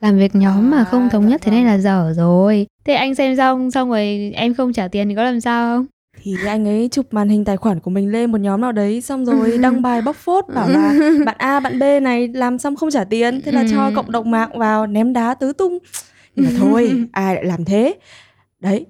Làm 0.01 0.19
việc 0.19 0.35
nhóm 0.35 0.71
mà 0.71 0.85
không 0.85 1.09
thống 1.11 1.27
nhất 1.27 1.41
thế 1.45 1.51
này 1.53 1.65
là 1.65 1.79
dở 1.79 2.13
rồi. 2.17 2.67
Thế 2.85 2.95
anh 2.95 3.15
xem 3.15 3.37
xong 3.37 3.71
xong 3.71 3.89
rồi 3.91 4.33
em 4.35 4.55
không 4.55 4.73
trả 4.73 4.89
tiền 4.89 5.09
thì 5.09 5.15
có 5.15 5.23
làm 5.23 5.41
sao 5.41 5.77
không? 5.77 5.87
thì 6.23 6.45
anh 6.47 6.69
ấy 6.69 6.89
chụp 6.93 7.07
màn 7.11 7.29
hình 7.29 7.45
tài 7.45 7.57
khoản 7.57 7.81
của 7.81 7.91
mình 7.91 8.13
lên 8.13 8.33
một 8.33 8.41
nhóm 8.41 8.61
nào 8.61 8.73
đấy 8.73 9.01
xong 9.01 9.25
rồi 9.27 9.59
đăng 9.63 9.83
bài 9.83 10.03
bóc 10.03 10.17
phốt 10.17 10.45
bảo 10.55 10.69
là 10.69 10.95
bạn 11.27 11.37
A 11.39 11.61
bạn 11.61 11.79
B 11.79 11.83
này 12.03 12.29
làm 12.29 12.59
xong 12.59 12.77
không 12.77 12.91
trả 12.91 13.05
tiền 13.05 13.41
thế 13.43 13.53
là 13.53 13.65
cho 13.65 13.87
Ừ. 13.87 13.93
cộng 13.95 14.11
đồng 14.13 14.31
mạng 14.31 14.59
vào 14.59 14.87
ném 14.87 15.13
đá 15.13 15.35
tứ 15.35 15.53
tung 15.53 15.79
nhưng 16.37 16.45
mà 16.45 16.51
thôi 16.55 16.99
ai 17.13 17.35
lại 17.35 17.45
làm 17.45 17.65
thế 17.65 17.95
đấy 18.61 18.87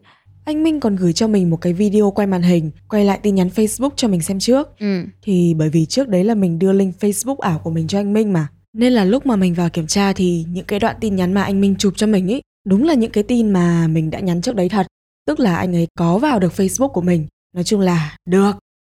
anh 0.49 0.63
Minh 0.63 0.81
còn 0.81 0.97
gửi 0.97 1.13
cho 1.13 1.29
mình 1.29 1.51
một 1.51 1.57
cái 1.61 1.73
video 1.73 2.11
quay 2.11 2.27
màn 2.27 2.43
hình 2.43 2.71
quay 2.89 3.05
lại 3.05 3.21
tin 3.23 3.35
nhắn 3.35 3.49
Facebook 3.49 3.91
cho 3.97 4.09
mình 4.09 4.23
xem 4.23 4.39
trước. 4.39 4.79
Ừ. 4.79 5.05
thì 5.23 5.55
bởi 5.55 5.69
vì 5.69 5.87
trước 5.87 6.09
đấy 6.09 6.25
là 6.25 6.35
mình 6.35 6.59
đưa 6.59 6.73
link 6.73 6.95
Facebook 7.01 7.37
ảo 7.37 7.61
của 7.65 7.71
mình 7.71 7.89
cho 7.89 7.99
anh 7.99 8.13
Minh 8.13 8.33
mà. 8.33 8.49
Nên 8.73 8.93
là 8.93 9.05
lúc 9.05 9.27
mà 9.27 9.37
mình 9.37 9.55
vào 9.55 9.69
kiểm 9.71 9.87
tra 9.87 10.13
thì 10.13 10.45
những 10.53 10.65
cái 10.65 10.79
đoạn 10.79 10.97
tin 11.01 11.17
nhắn 11.17 11.33
mà 11.33 11.43
anh 11.43 11.61
Minh 11.61 11.75
chụp 11.79 11.93
cho 11.97 12.07
mình 12.07 12.29
ý 12.29 12.41
đúng 12.67 12.85
là 12.85 12.95
những 12.95 13.11
cái 13.11 13.25
tin 13.25 13.51
mà 13.51 13.87
mình 13.89 14.11
đã 14.11 14.21
nhắn 14.21 14.43
trước 14.43 14.55
đấy 14.57 14.69
thật. 14.69 14.87
Tức 15.27 15.41
là 15.41 15.57
anh 15.57 15.77
ấy 15.77 15.87
có 15.99 16.19
vào 16.19 16.39
được 16.39 16.53
Facebook 16.53 16.89
của 16.89 17.01
mình. 17.01 17.27
Nói 17.55 17.65
chung 17.65 17.81
là 17.81 18.17
được 18.29 18.53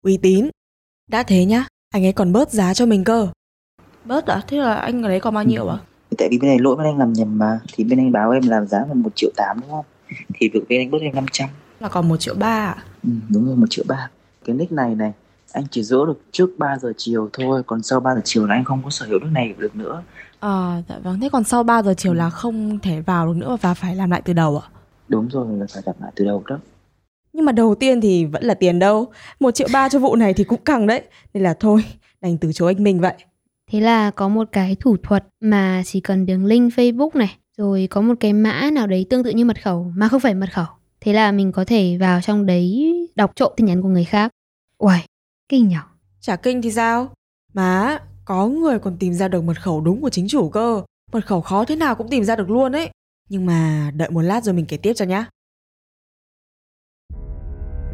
uy 0.05 0.17
tín. 0.17 0.49
Đã 1.11 1.23
thế 1.23 1.45
nhá 1.45 1.65
anh 1.93 2.05
ấy 2.05 2.13
còn 2.13 2.33
bớt 2.33 2.51
giá 2.51 2.73
cho 2.73 2.85
mình 2.85 3.03
cơ. 3.03 3.27
Bớt 4.05 4.25
à? 4.25 4.41
Thế 4.47 4.57
là 4.57 4.73
anh 4.73 5.03
ở 5.03 5.09
đấy 5.09 5.19
còn 5.19 5.33
bao 5.33 5.43
nhiêu 5.43 5.67
à? 5.67 5.77
Tại 6.17 6.27
vì 6.31 6.37
bên 6.37 6.49
này 6.49 6.59
lỗi 6.59 6.75
bên 6.75 6.85
anh 6.85 6.97
làm 6.97 7.13
nhầm 7.13 7.37
mà. 7.37 7.59
Thì 7.73 7.83
bên 7.83 7.99
anh 7.99 8.11
báo 8.11 8.31
em 8.31 8.47
làm 8.47 8.67
giá 8.67 8.79
là 8.87 8.93
một 8.93 9.11
triệu 9.15 9.29
tám 9.35 9.59
đúng 9.61 9.69
không 9.69 9.85
thì 10.33 10.49
việc 10.49 10.69
bên 10.69 10.81
anh 10.81 10.91
bớt 10.91 11.01
em 11.01 11.15
500 11.15 11.49
là 11.79 11.89
còn 11.89 12.09
một 12.09 12.17
triệu 12.17 12.35
ba 12.35 12.73
à 12.73 12.83
ừ, 13.03 13.09
đúng 13.29 13.45
rồi 13.45 13.55
một 13.55 13.67
triệu 13.69 13.85
ba. 13.87 14.09
Cái 14.45 14.55
nick 14.55 14.71
này 14.71 14.95
này 14.95 15.13
anh 15.51 15.63
chỉ 15.71 15.83
giữ 15.83 16.05
được 16.05 16.21
trước 16.31 16.49
3 16.57 16.77
giờ 16.77 16.93
chiều 16.97 17.29
thôi 17.33 17.63
còn 17.65 17.83
sau 17.83 17.99
3 17.99 18.15
giờ 18.15 18.21
chiều 18.23 18.45
là 18.45 18.55
anh 18.55 18.63
không 18.63 18.81
có 18.83 18.89
sở 18.89 19.05
hữu 19.05 19.19
nick 19.19 19.33
này 19.33 19.53
được 19.57 19.75
nữa. 19.75 20.03
Ờ 20.39 20.81
dạ 20.89 20.99
vâng 21.03 21.19
thế 21.19 21.29
còn 21.29 21.43
sau 21.43 21.63
3 21.63 21.83
giờ 21.83 21.93
chiều 21.97 22.13
là 22.13 22.29
không 22.29 22.79
thể 22.79 23.01
vào 23.01 23.27
được 23.27 23.37
nữa 23.37 23.57
và 23.61 23.73
phải 23.73 23.95
làm 23.95 24.11
lại 24.11 24.21
từ 24.25 24.33
đầu 24.33 24.61
à 24.65 24.69
đúng 25.09 25.27
rồi 25.27 25.57
là 25.57 25.65
phải 25.73 25.83
đặt 25.85 25.95
lại 26.01 26.11
từ 26.15 26.25
đầu 26.25 26.43
đó. 26.47 26.59
Nhưng 27.33 27.45
mà 27.45 27.51
đầu 27.51 27.75
tiên 27.75 28.01
thì 28.01 28.25
vẫn 28.25 28.43
là 28.43 28.53
tiền 28.53 28.79
đâu. 28.79 29.11
Một 29.39 29.51
triệu 29.51 29.67
ba 29.73 29.89
cho 29.89 29.99
vụ 29.99 30.15
này 30.15 30.33
thì 30.33 30.43
cũng 30.43 30.63
căng 30.63 30.87
đấy. 30.87 31.01
Nên 31.33 31.43
là 31.43 31.53
thôi 31.59 31.83
đành 32.21 32.37
từ 32.37 32.53
chối 32.53 32.73
anh 32.77 32.83
Minh 32.83 32.99
vậy. 32.99 33.13
Thế 33.71 33.79
là 33.79 34.11
có 34.11 34.27
một 34.27 34.47
cái 34.51 34.75
thủ 34.79 34.97
thuật 35.03 35.27
mà 35.39 35.81
chỉ 35.85 35.99
cần 35.99 36.25
đường 36.25 36.45
link 36.45 36.73
Facebook 36.73 37.09
này, 37.13 37.35
rồi 37.59 37.87
có 37.91 38.01
một 38.01 38.13
cái 38.19 38.33
mã 38.33 38.69
nào 38.73 38.87
đấy 38.87 39.05
tương 39.09 39.23
tự 39.23 39.29
như 39.29 39.45
mật 39.45 39.63
khẩu 39.63 39.91
mà 39.95 40.07
không 40.07 40.19
phải 40.19 40.35
mật 40.35 40.49
khẩu. 40.53 40.65
Thế 41.01 41.13
là 41.13 41.31
mình 41.31 41.51
có 41.51 41.65
thể 41.65 41.97
vào 41.97 42.21
trong 42.21 42.45
đấy 42.45 42.93
đọc 43.15 43.31
trộm 43.35 43.53
tin 43.57 43.65
nhắn 43.65 43.81
của 43.81 43.87
người 43.87 44.05
khác. 44.05 44.31
Uầy, 44.77 44.99
kinh 45.49 45.67
nhở. 45.67 45.81
Chả 46.19 46.35
kinh 46.35 46.61
thì 46.61 46.71
sao 46.71 47.11
Má 47.53 47.99
có 48.25 48.47
người 48.47 48.79
còn 48.79 48.97
tìm 48.97 49.13
ra 49.13 49.27
được 49.27 49.43
mật 49.43 49.61
khẩu 49.61 49.81
đúng 49.81 50.01
của 50.01 50.09
chính 50.09 50.27
chủ 50.27 50.49
cơ 50.49 50.83
Mật 51.11 51.25
khẩu 51.25 51.41
khó 51.41 51.65
thế 51.65 51.75
nào 51.75 51.95
cũng 51.95 52.09
tìm 52.09 52.23
ra 52.23 52.35
được 52.35 52.49
luôn 52.49 52.71
ấy 52.75 52.89
Nhưng 53.29 53.45
mà 53.45 53.91
đợi 53.95 54.09
một 54.09 54.21
lát 54.21 54.43
rồi 54.43 54.55
mình 54.55 54.65
kể 54.65 54.77
tiếp 54.77 54.93
cho 54.93 55.05
nhá 55.05 55.25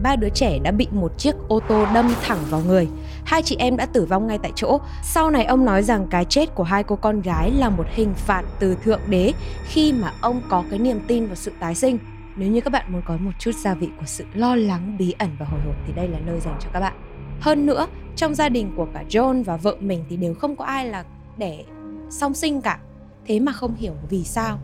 ba 0.05 0.15
đứa 0.15 0.29
trẻ 0.29 0.59
đã 0.59 0.71
bị 0.71 0.87
một 0.91 1.11
chiếc 1.17 1.35
ô 1.47 1.59
tô 1.69 1.85
đâm 1.93 2.13
thẳng 2.21 2.39
vào 2.49 2.61
người. 2.67 2.87
Hai 3.25 3.41
chị 3.41 3.55
em 3.59 3.77
đã 3.77 3.85
tử 3.85 4.05
vong 4.05 4.27
ngay 4.27 4.37
tại 4.37 4.51
chỗ. 4.55 4.79
Sau 5.03 5.29
này 5.29 5.45
ông 5.45 5.65
nói 5.65 5.83
rằng 5.83 6.07
cái 6.09 6.25
chết 6.25 6.55
của 6.55 6.63
hai 6.63 6.83
cô 6.83 6.95
con 6.95 7.21
gái 7.21 7.51
là 7.51 7.69
một 7.69 7.85
hình 7.89 8.13
phạt 8.15 8.43
từ 8.59 8.75
thượng 8.83 8.99
đế 9.09 9.33
khi 9.65 9.93
mà 9.93 10.13
ông 10.21 10.41
có 10.49 10.63
cái 10.69 10.79
niềm 10.79 10.99
tin 11.07 11.25
vào 11.25 11.35
sự 11.35 11.51
tái 11.59 11.75
sinh. 11.75 11.97
Nếu 12.35 12.51
như 12.51 12.61
các 12.61 12.69
bạn 12.69 12.93
muốn 12.93 13.01
có 13.05 13.17
một 13.17 13.31
chút 13.39 13.51
gia 13.55 13.73
vị 13.73 13.89
của 13.99 14.05
sự 14.05 14.25
lo 14.33 14.55
lắng, 14.55 14.95
bí 14.99 15.13
ẩn 15.17 15.29
và 15.39 15.45
hồi 15.45 15.59
hộp 15.65 15.75
thì 15.87 15.93
đây 15.93 16.07
là 16.07 16.19
nơi 16.25 16.39
dành 16.39 16.57
cho 16.59 16.69
các 16.73 16.79
bạn. 16.79 16.93
Hơn 17.41 17.65
nữa, 17.65 17.87
trong 18.15 18.35
gia 18.35 18.49
đình 18.49 18.73
của 18.75 18.87
cả 18.93 19.03
John 19.09 19.43
và 19.43 19.57
vợ 19.57 19.75
mình 19.79 20.05
thì 20.09 20.17
đều 20.17 20.33
không 20.33 20.55
có 20.55 20.65
ai 20.65 20.87
là 20.87 21.03
đẻ 21.37 21.63
song 22.09 22.33
sinh 22.33 22.61
cả. 22.61 22.79
Thế 23.25 23.39
mà 23.39 23.51
không 23.51 23.75
hiểu 23.75 23.93
vì 24.09 24.23
sao. 24.23 24.59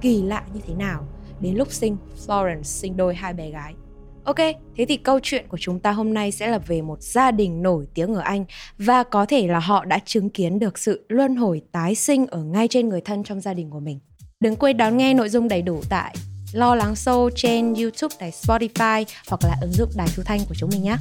Kỳ 0.00 0.22
lạ 0.22 0.42
như 0.54 0.60
thế 0.66 0.74
nào. 0.74 1.04
Đến 1.40 1.54
lúc 1.54 1.72
sinh, 1.72 1.96
Florence 2.26 2.62
sinh 2.62 2.96
đôi 2.96 3.14
hai 3.14 3.34
bé 3.34 3.50
gái. 3.50 3.74
Ok, 4.24 4.36
thế 4.76 4.84
thì 4.88 4.96
câu 4.96 5.20
chuyện 5.22 5.48
của 5.48 5.58
chúng 5.60 5.80
ta 5.80 5.92
hôm 5.92 6.14
nay 6.14 6.32
sẽ 6.32 6.48
là 6.48 6.58
về 6.58 6.82
một 6.82 7.02
gia 7.02 7.30
đình 7.30 7.62
nổi 7.62 7.86
tiếng 7.94 8.14
ở 8.14 8.20
Anh 8.20 8.44
và 8.78 9.02
có 9.02 9.26
thể 9.26 9.46
là 9.46 9.58
họ 9.58 9.84
đã 9.84 9.98
chứng 10.04 10.30
kiến 10.30 10.58
được 10.58 10.78
sự 10.78 11.06
luân 11.08 11.36
hồi 11.36 11.62
tái 11.72 11.94
sinh 11.94 12.26
ở 12.26 12.42
ngay 12.42 12.68
trên 12.68 12.88
người 12.88 13.00
thân 13.00 13.24
trong 13.24 13.40
gia 13.40 13.54
đình 13.54 13.70
của 13.70 13.80
mình. 13.80 13.98
Đừng 14.40 14.56
quên 14.56 14.76
đón 14.76 14.96
nghe 14.96 15.14
nội 15.14 15.28
dung 15.28 15.48
đầy 15.48 15.62
đủ 15.62 15.80
tại 15.88 16.14
Lo 16.52 16.74
Lắng 16.74 16.92
Show 16.92 17.30
trên 17.34 17.74
YouTube, 17.74 18.16
tại 18.18 18.30
Spotify 18.30 19.04
hoặc 19.28 19.40
là 19.44 19.56
ứng 19.60 19.72
dụng 19.72 19.90
đài 19.96 20.08
thu 20.16 20.22
thanh 20.22 20.40
của 20.48 20.54
chúng 20.54 20.70
mình 20.70 20.82
nhé. 20.82 20.96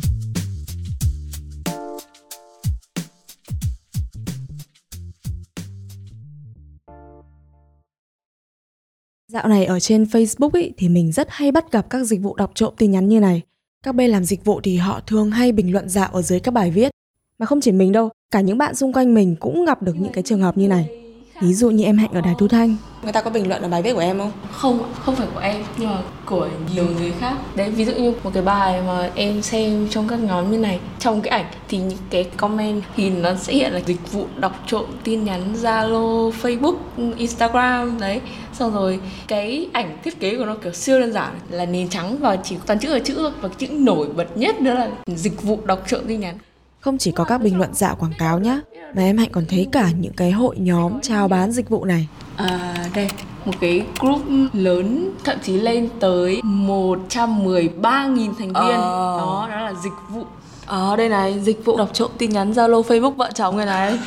Dạo 9.32 9.48
này 9.48 9.66
ở 9.66 9.80
trên 9.80 10.04
Facebook 10.04 10.50
ý, 10.54 10.72
thì 10.78 10.90
mình 10.90 11.12
rất 11.12 11.28
hay 11.30 11.52
bắt 11.52 11.72
gặp 11.72 11.90
các 11.90 12.04
dịch 12.04 12.22
vụ 12.22 12.36
đọc 12.36 12.52
trộm 12.56 12.74
tin 12.78 12.92
nhắn 12.92 13.08
như 13.08 13.20
này. 13.20 13.42
Các 13.84 13.96
bên 13.96 14.10
làm 14.10 14.24
dịch 14.26 14.46
vụ 14.46 14.62
thì 14.62 14.78
họ 14.78 15.00
thường 15.08 15.32
hay 15.32 15.52
bình 15.52 15.72
luận 15.72 15.90
dạo 15.90 16.10
ở 16.12 16.22
dưới 16.22 16.40
các 16.40 16.54
bài 16.54 16.72
viết. 16.72 16.92
Mà 17.40 17.46
không 17.46 17.62
chỉ 17.62 17.72
mình 17.72 17.92
đâu, 17.92 18.10
cả 18.32 18.42
những 18.42 18.58
bạn 18.58 18.76
xung 18.76 18.94
quanh 18.94 19.14
mình 19.14 19.36
cũng 19.40 19.66
gặp 19.66 19.82
được 19.82 19.96
những 20.00 20.12
cái 20.14 20.24
trường 20.24 20.42
hợp 20.42 20.58
như 20.58 20.68
này. 20.68 21.01
Ví 21.42 21.54
dụ 21.54 21.70
như 21.70 21.84
em 21.84 21.98
Hạnh 21.98 22.10
ở 22.14 22.22
Đài 22.22 22.36
Thu 22.38 22.48
Thanh. 22.48 22.76
Người 23.04 23.14
ta 23.14 23.22
có 23.22 23.30
bình 23.30 23.50
luận 23.50 23.62
ở 23.62 23.68
bài 23.70 23.82
viết 23.82 23.94
của 23.94 24.00
em 24.00 24.18
không? 24.18 24.32
Không, 24.52 24.84
không 25.06 25.16
phải 25.16 25.28
của 25.34 25.40
em 25.40 25.64
nhưng 25.78 25.90
mà 25.90 25.98
của 26.26 26.50
nhiều 26.76 26.86
người 27.00 27.12
khác. 27.20 27.34
Đấy, 27.56 27.70
ví 27.70 27.86
dụ 27.86 27.92
như 27.92 28.14
một 28.24 28.32
cái 28.34 28.44
bài 28.44 28.82
mà 28.88 29.10
em 29.16 29.42
xem 29.42 29.88
trong 29.90 30.08
các 30.08 30.20
nhóm 30.20 30.52
như 30.52 30.58
này, 30.58 30.80
trong 31.00 31.22
cái 31.22 31.30
ảnh 31.30 31.46
thì 31.68 31.78
những 31.78 31.98
cái 32.10 32.24
comment 32.24 32.84
thì 32.96 33.10
nó 33.10 33.36
sẽ 33.36 33.54
hiện 33.54 33.74
là 33.74 33.80
dịch 33.86 34.12
vụ 34.12 34.26
đọc 34.38 34.64
trộm 34.68 34.86
tin 35.04 35.24
nhắn 35.24 35.54
Zalo, 35.62 36.32
Facebook, 36.42 36.76
Instagram 37.18 38.00
đấy. 38.00 38.22
Xong 38.54 38.74
rồi 38.74 39.00
cái 39.28 39.68
ảnh 39.74 39.98
thiết 40.04 40.20
kế 40.20 40.38
của 40.38 40.46
nó 40.46 40.56
kiểu 40.56 40.74
siêu 40.74 41.00
đơn 41.00 41.14
giản 41.14 41.34
là 41.50 41.66
nền 41.66 41.90
trắng 41.90 42.18
và 42.20 42.36
chỉ 42.36 42.56
toàn 42.66 42.80
chữ 42.80 42.94
là 42.94 43.00
chữ 43.00 43.30
và 43.42 43.50
chữ 43.58 43.68
nổi 43.72 44.08
bật 44.16 44.38
nhất 44.38 44.62
nữa 44.62 44.74
là 44.74 44.90
dịch 45.08 45.42
vụ 45.42 45.60
đọc 45.66 45.84
trộm 45.88 46.02
tin 46.08 46.20
nhắn. 46.20 46.38
Không 46.82 46.98
chỉ 46.98 47.12
có 47.12 47.24
các 47.24 47.42
bình 47.42 47.58
luận 47.58 47.74
dạo 47.74 47.96
quảng 47.96 48.14
cáo 48.18 48.40
nhá, 48.40 48.60
mà 48.96 49.02
em 49.02 49.18
Hạnh 49.18 49.30
còn 49.32 49.46
thấy 49.50 49.68
cả 49.72 49.90
những 50.00 50.14
cái 50.14 50.32
hội 50.32 50.56
nhóm 50.60 51.02
chào 51.02 51.28
bán 51.28 51.52
dịch 51.52 51.70
vụ 51.70 51.86
này. 51.86 52.08
À 52.36 52.76
đây, 52.96 53.10
một 53.46 53.52
cái 53.62 53.86
group 54.00 54.22
lớn 54.54 55.12
thậm 55.24 55.38
chí 55.44 55.54
lên 55.54 55.90
tới 56.00 56.42
113.000 56.44 58.34
thành 58.40 58.48
viên. 58.48 58.54
Ờ. 58.54 59.18
Đó, 59.18 59.48
đó 59.52 59.62
là 59.62 59.74
dịch 59.84 59.94
vụ. 60.10 60.24
Ờ 60.66 60.96
đây 60.96 61.10
này, 61.10 61.40
dịch 61.40 61.66
vụ 61.66 61.78
đọc 61.78 61.90
trộm 61.94 62.12
tin 62.18 62.30
nhắn 62.30 62.52
Zalo, 62.52 62.82
Facebook 62.82 63.12
vợ 63.12 63.30
chồng 63.34 63.58
này 63.58 63.66
này. 63.66 64.00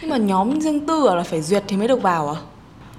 Nhưng 0.00 0.10
mà 0.10 0.16
nhóm 0.16 0.60
riêng 0.60 0.86
tư 0.86 1.06
à 1.08 1.14
là 1.14 1.22
phải 1.22 1.42
duyệt 1.42 1.64
thì 1.68 1.76
mới 1.76 1.88
được 1.88 2.02
vào 2.02 2.28
à? 2.28 2.40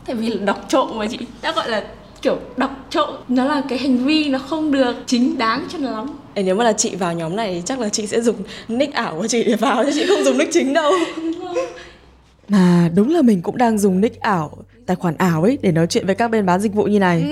Tại 0.06 0.16
vì 0.16 0.30
là 0.30 0.46
đọc 0.46 0.66
trộm 0.68 0.90
mà 0.98 1.06
chị 1.12 1.18
đã 1.42 1.52
gọi 1.52 1.70
là 1.70 1.84
kiểu 2.22 2.40
đọc 2.58 2.72
trộm 2.90 3.10
nó 3.28 3.46
là 3.46 3.64
cái 3.70 3.80
hành 3.80 3.98
vi 3.98 4.30
nó 4.30 4.40
không 4.40 4.72
được 4.72 4.96
chính 5.06 5.38
đáng 5.38 5.68
cho 5.70 5.78
lắm 5.78 6.08
Ê, 6.36 6.44
nếu 6.44 6.56
mà 6.56 6.64
là 6.64 6.74
chị 6.74 6.96
vào 6.96 7.14
nhóm 7.14 7.36
này 7.36 7.64
chắc 7.66 7.80
là 7.80 7.90
chị 7.90 8.08
sẽ 8.08 8.22
dùng 8.22 8.36
nick 8.68 8.94
ảo 8.94 9.16
của 9.18 9.28
chị 9.28 9.44
để 9.44 9.56
vào 9.56 9.84
chứ 9.86 9.92
chị 9.94 10.06
không 10.08 10.24
dùng 10.24 10.38
nick 10.38 10.54
chính 10.54 10.74
đâu. 10.74 10.92
Mà 12.48 12.90
đúng 12.96 13.10
là 13.10 13.22
mình 13.22 13.42
cũng 13.42 13.58
đang 13.58 13.78
dùng 13.78 14.02
nick 14.02 14.20
ảo, 14.20 14.58
tài 14.86 14.96
khoản 14.96 15.16
ảo 15.18 15.44
ấy 15.44 15.58
để 15.62 15.72
nói 15.72 15.88
chuyện 15.88 16.06
với 16.06 16.16
các 16.16 16.28
bên 16.28 16.46
bán 16.46 16.60
dịch 16.60 16.74
vụ 16.74 16.84
như 16.84 17.00
này. 17.00 17.24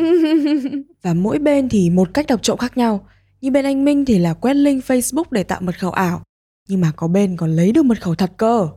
Và 1.03 1.13
mỗi 1.13 1.39
bên 1.39 1.69
thì 1.69 1.89
một 1.89 2.13
cách 2.13 2.27
đọc 2.27 2.43
trộm 2.43 2.57
khác 2.57 2.77
nhau. 2.77 3.07
Như 3.41 3.51
bên 3.51 3.65
anh 3.65 3.85
Minh 3.85 4.05
thì 4.05 4.19
là 4.19 4.33
quét 4.33 4.53
link 4.53 4.83
Facebook 4.83 5.23
để 5.31 5.43
tạo 5.43 5.61
mật 5.61 5.79
khẩu 5.79 5.91
ảo. 5.91 6.21
Nhưng 6.69 6.81
mà 6.81 6.91
có 6.95 7.07
bên 7.07 7.37
còn 7.37 7.55
lấy 7.55 7.71
được 7.71 7.85
mật 7.85 8.01
khẩu 8.01 8.15
thật 8.15 8.31
cơ. 8.37 8.67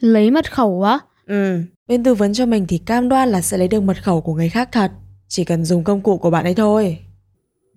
Lấy 0.00 0.30
mật 0.30 0.52
khẩu 0.52 0.82
á? 0.82 0.98
Ừ, 1.26 1.60
bên 1.88 2.02
tư 2.02 2.14
vấn 2.14 2.34
cho 2.34 2.46
mình 2.46 2.66
thì 2.68 2.78
cam 2.78 3.08
đoan 3.08 3.28
là 3.28 3.40
sẽ 3.40 3.58
lấy 3.58 3.68
được 3.68 3.80
mật 3.80 4.02
khẩu 4.02 4.20
của 4.20 4.34
người 4.34 4.48
khác 4.48 4.68
thật. 4.72 4.90
Chỉ 5.28 5.44
cần 5.44 5.64
dùng 5.64 5.84
công 5.84 6.00
cụ 6.00 6.18
của 6.18 6.30
bạn 6.30 6.44
ấy 6.44 6.54
thôi. 6.54 6.98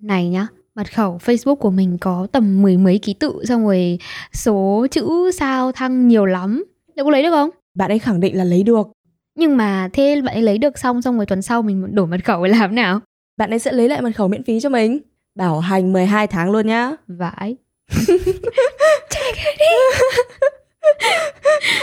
Này 0.01 0.29
nhá, 0.29 0.47
mật 0.75 0.93
khẩu 0.93 1.17
Facebook 1.17 1.55
của 1.55 1.69
mình 1.71 1.97
có 1.97 2.27
tầm 2.31 2.61
mười 2.61 2.77
mấy 2.77 2.99
ký 2.99 3.13
tự 3.13 3.45
xong 3.45 3.63
rồi 3.63 3.99
số 4.33 4.87
chữ 4.91 5.31
sao 5.33 5.71
thăng 5.71 6.07
nhiều 6.07 6.25
lắm. 6.25 6.65
Liệu 6.95 7.05
có 7.05 7.11
lấy 7.11 7.23
được 7.23 7.31
không? 7.31 7.49
Bạn 7.75 7.91
ấy 7.91 7.99
khẳng 7.99 8.19
định 8.19 8.37
là 8.37 8.43
lấy 8.43 8.63
được. 8.63 8.87
Nhưng 9.35 9.57
mà 9.57 9.89
thế 9.93 10.21
bạn 10.25 10.35
ấy 10.35 10.41
lấy 10.41 10.57
được 10.57 10.79
xong 10.79 11.01
xong 11.01 11.15
rồi 11.17 11.25
tuần 11.25 11.41
sau 11.41 11.61
mình 11.61 11.95
đổi 11.95 12.07
mật 12.07 12.25
khẩu 12.25 12.43
làm 12.43 12.75
nào? 12.75 12.99
Bạn 13.37 13.49
ấy 13.49 13.59
sẽ 13.59 13.71
lấy 13.71 13.89
lại 13.89 14.01
mật 14.01 14.11
khẩu 14.15 14.27
miễn 14.27 14.43
phí 14.43 14.59
cho 14.59 14.69
mình. 14.69 14.99
Bảo 15.35 15.59
hành 15.59 15.93
12 15.93 16.27
tháng 16.27 16.51
luôn 16.51 16.67
nhá. 16.67 16.91
Vãi. 17.07 17.57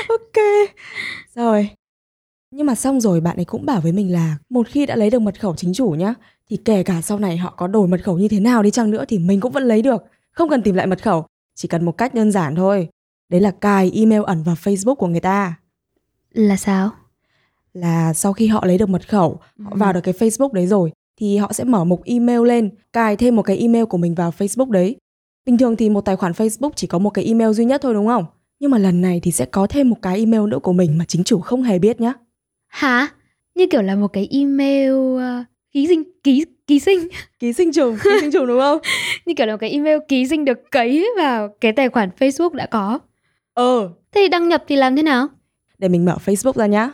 ok. 0.09 0.37
Rồi. 1.35 1.71
Nhưng 2.65 2.67
mà 2.67 2.75
xong 2.75 3.01
rồi 3.01 3.21
bạn 3.21 3.37
ấy 3.37 3.45
cũng 3.45 3.67
bảo 3.67 3.81
với 3.81 3.93
mình 3.93 4.13
là 4.13 4.37
một 4.51 4.69
khi 4.69 4.87
đã 4.87 4.97
lấy 4.97 5.11
được 5.11 5.19
mật 5.19 5.41
khẩu 5.41 5.55
chính 5.57 5.73
chủ 5.75 5.91
nhá, 5.91 6.15
thì 6.51 6.57
kể 6.57 6.83
cả 6.83 7.03
sau 7.03 7.19
này 7.19 7.37
họ 7.37 7.55
có 7.57 7.67
đổi 7.67 7.89
mật 7.89 8.05
khẩu 8.05 8.19
như 8.19 8.29
thế 8.29 8.41
nào 8.41 8.63
đi 8.63 8.71
chăng 8.71 8.91
nữa 8.91 9.05
thì 9.09 9.19
mình 9.19 9.41
cũng 9.41 9.53
vẫn 9.53 9.63
lấy 9.63 9.83
được. 9.83 10.03
Không 10.33 10.49
cần 10.51 10.63
tìm 10.63 10.75
lại 10.75 10.87
mật 10.87 11.03
khẩu, 11.03 11.27
chỉ 11.55 11.69
cần 11.69 11.85
một 11.85 11.93
cách 11.99 12.15
đơn 12.15 12.33
giản 12.33 12.55
thôi. 12.55 12.89
Đấy 13.29 13.41
là 13.41 13.51
cài 13.51 13.91
email 13.95 14.23
ẩn 14.27 14.43
vào 14.43 14.55
Facebook 14.55 14.95
của 14.95 15.07
người 15.07 15.21
ta. 15.21 15.55
Là 16.33 16.57
sao? 16.57 16.91
Là 17.75 18.13
sau 18.15 18.33
khi 18.33 18.47
họ 18.47 18.65
lấy 18.67 18.79
được 18.79 18.89
mật 18.89 19.09
khẩu, 19.09 19.41
họ 19.65 19.71
Ừ. 19.71 19.77
vào 19.79 19.93
được 19.93 20.01
cái 20.01 20.15
Facebook 20.15 20.53
đấy 20.53 20.67
rồi 20.67 20.93
thì 21.21 21.37
họ 21.37 21.53
sẽ 21.53 21.65
mở 21.65 21.85
mục 21.85 22.03
email 22.05 22.47
lên, 22.47 22.71
cài 22.93 23.17
thêm 23.17 23.37
một 23.37 23.43
cái 23.43 23.57
email 23.59 23.85
của 23.85 23.99
mình 23.99 24.15
vào 24.15 24.31
Facebook 24.39 24.71
đấy. 24.71 24.97
Bình 25.47 25.59
thường 25.59 25.77
thì 25.77 25.91
một 25.91 26.01
tài 26.01 26.17
khoản 26.17 26.33
Facebook 26.33 26.71
chỉ 26.77 26.87
có 26.87 26.99
một 26.99 27.11
cái 27.11 27.25
email 27.25 27.53
duy 27.53 27.65
nhất 27.65 27.81
thôi 27.83 27.95
đúng 27.95 28.07
không? 28.07 28.25
Nhưng 28.61 28.71
mà 28.71 28.79
lần 28.79 29.01
này 29.01 29.21
thì 29.23 29.33
sẽ 29.33 29.45
có 29.45 29.67
thêm 29.67 29.91
một 29.91 29.97
cái 30.03 30.19
email 30.19 30.43
nữa 30.47 30.59
của 30.59 30.73
mình 30.73 30.99
mà 30.99 31.05
chính 31.09 31.25
chủ 31.25 31.41
không 31.41 31.63
hề 31.63 31.79
biết 31.79 32.01
nhá. 32.01 32.13
Hả? 32.75 33.09
Như 33.55 33.67
kiểu 33.67 33.83
là 33.83 33.95
một 33.97 34.09
cái 34.09 34.29
email 34.31 34.93
uh, 34.93 35.21
ký 35.73 35.87
sinh 35.89 36.03
ký 36.25 36.45
ký 36.67 36.81
sinh 36.81 37.09
Ký 37.39 37.53
sinh 37.53 37.73
trùng, 37.73 37.97
ký 38.05 38.11
sinh 38.21 38.31
trùng 38.33 38.47
đúng 38.47 38.61
không? 38.61 38.79
như 39.27 39.35
kiểu 39.37 39.47
là 39.47 39.53
một 39.53 39.59
cái 39.61 39.71
email 39.71 39.99
ký 40.09 40.27
sinh 40.27 40.45
được 40.45 40.59
cấy 40.71 41.07
vào 41.17 41.49
cái 41.61 41.73
tài 41.73 41.89
khoản 41.89 42.09
Facebook 42.19 42.55
đã 42.55 42.67
có. 42.67 42.99
Ờ, 43.55 43.89
Thế 44.13 44.21
thì 44.21 44.29
đăng 44.29 44.49
nhập 44.49 44.65
thì 44.69 44.77
làm 44.77 44.97
thế 44.97 45.03
nào? 45.03 45.27
để 45.79 45.89
mình 45.89 46.05
mở 46.05 46.17
Facebook 46.25 46.53
ra 46.53 46.67
nhá. 46.67 46.91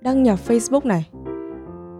Đăng 0.00 0.22
nhập 0.22 0.38
Facebook 0.48 0.80
này. 0.86 1.08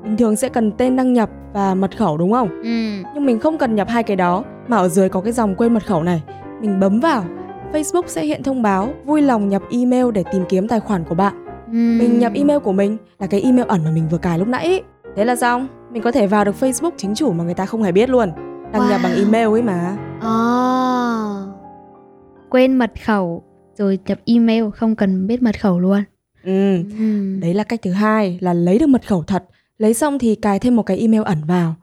Bình 0.04 0.16
thường 0.18 0.36
sẽ 0.36 0.48
cần 0.48 0.72
tên 0.78 0.96
đăng 0.96 1.12
nhập 1.12 1.30
và 1.52 1.74
mật 1.74 1.96
khẩu 1.98 2.16
đúng 2.16 2.32
không? 2.32 2.48
Ừ. 2.62 3.02
Nhưng 3.14 3.26
mình 3.26 3.38
không 3.38 3.58
cần 3.58 3.74
nhập 3.74 3.88
hai 3.88 4.02
cái 4.02 4.16
đó 4.16 4.44
mà 4.68 4.76
ở 4.76 4.88
dưới 4.88 5.08
có 5.08 5.20
cái 5.20 5.32
dòng 5.32 5.54
quên 5.54 5.74
mật 5.74 5.86
khẩu 5.86 6.02
này. 6.02 6.22
Mình 6.60 6.80
bấm 6.80 7.00
vào, 7.00 7.24
Facebook 7.72 8.02
sẽ 8.06 8.24
hiện 8.24 8.42
thông 8.42 8.62
báo 8.62 8.94
vui 9.04 9.22
lòng 9.22 9.48
nhập 9.48 9.62
email 9.70 10.06
để 10.14 10.24
tìm 10.32 10.42
kiếm 10.48 10.68
tài 10.68 10.80
khoản 10.80 11.04
của 11.04 11.14
bạn. 11.14 11.44
Mình 11.72 12.18
nhập 12.18 12.32
email 12.34 12.58
của 12.58 12.72
mình 12.72 12.96
là 13.18 13.26
cái 13.26 13.40
email 13.40 13.66
ẩn 13.68 13.84
mà 13.84 13.90
mình 13.90 14.08
vừa 14.08 14.18
cài 14.18 14.38
lúc 14.38 14.48
nãy. 14.48 14.64
ý. 14.66 14.80
Thế 15.16 15.24
là 15.24 15.36
xong, 15.36 15.68
mình 15.92 16.02
có 16.02 16.12
thể 16.12 16.26
vào 16.26 16.44
được 16.44 16.54
Facebook 16.60 16.90
chính 16.96 17.14
chủ 17.14 17.32
mà 17.32 17.44
người 17.44 17.54
ta 17.54 17.66
không 17.66 17.82
hề 17.82 17.92
biết 17.92 18.10
luôn. 18.10 18.30
Đăng 18.72 18.88
nhập 18.88 19.00
Wow. 19.00 19.02
bằng 19.02 19.16
email 19.16 19.46
ấy 19.48 19.62
mà. 19.62 19.96
À. 20.20 20.34
Quên 22.50 22.74
mật 22.78 22.92
khẩu 23.06 23.42
rồi 23.78 23.98
nhập 24.06 24.18
email 24.24 24.64
không 24.74 24.96
cần 24.96 25.26
biết 25.26 25.42
mật 25.42 25.60
khẩu 25.60 25.80
luôn. 25.80 26.04
Ừ. 26.44 26.76
Ừ. 26.98 27.36
Đấy 27.40 27.54
là 27.54 27.64
cách 27.64 27.80
thứ 27.82 27.92
hai 27.92 28.38
là 28.40 28.52
lấy 28.54 28.78
được 28.78 28.86
mật 28.86 29.08
khẩu 29.08 29.22
thật. 29.22 29.44
Lấy 29.78 29.94
xong 29.94 30.18
thì 30.18 30.34
cài 30.34 30.58
thêm 30.58 30.76
một 30.76 30.82
cái 30.82 30.98
email 30.98 31.22
ẩn 31.22 31.38
vào. 31.46 31.74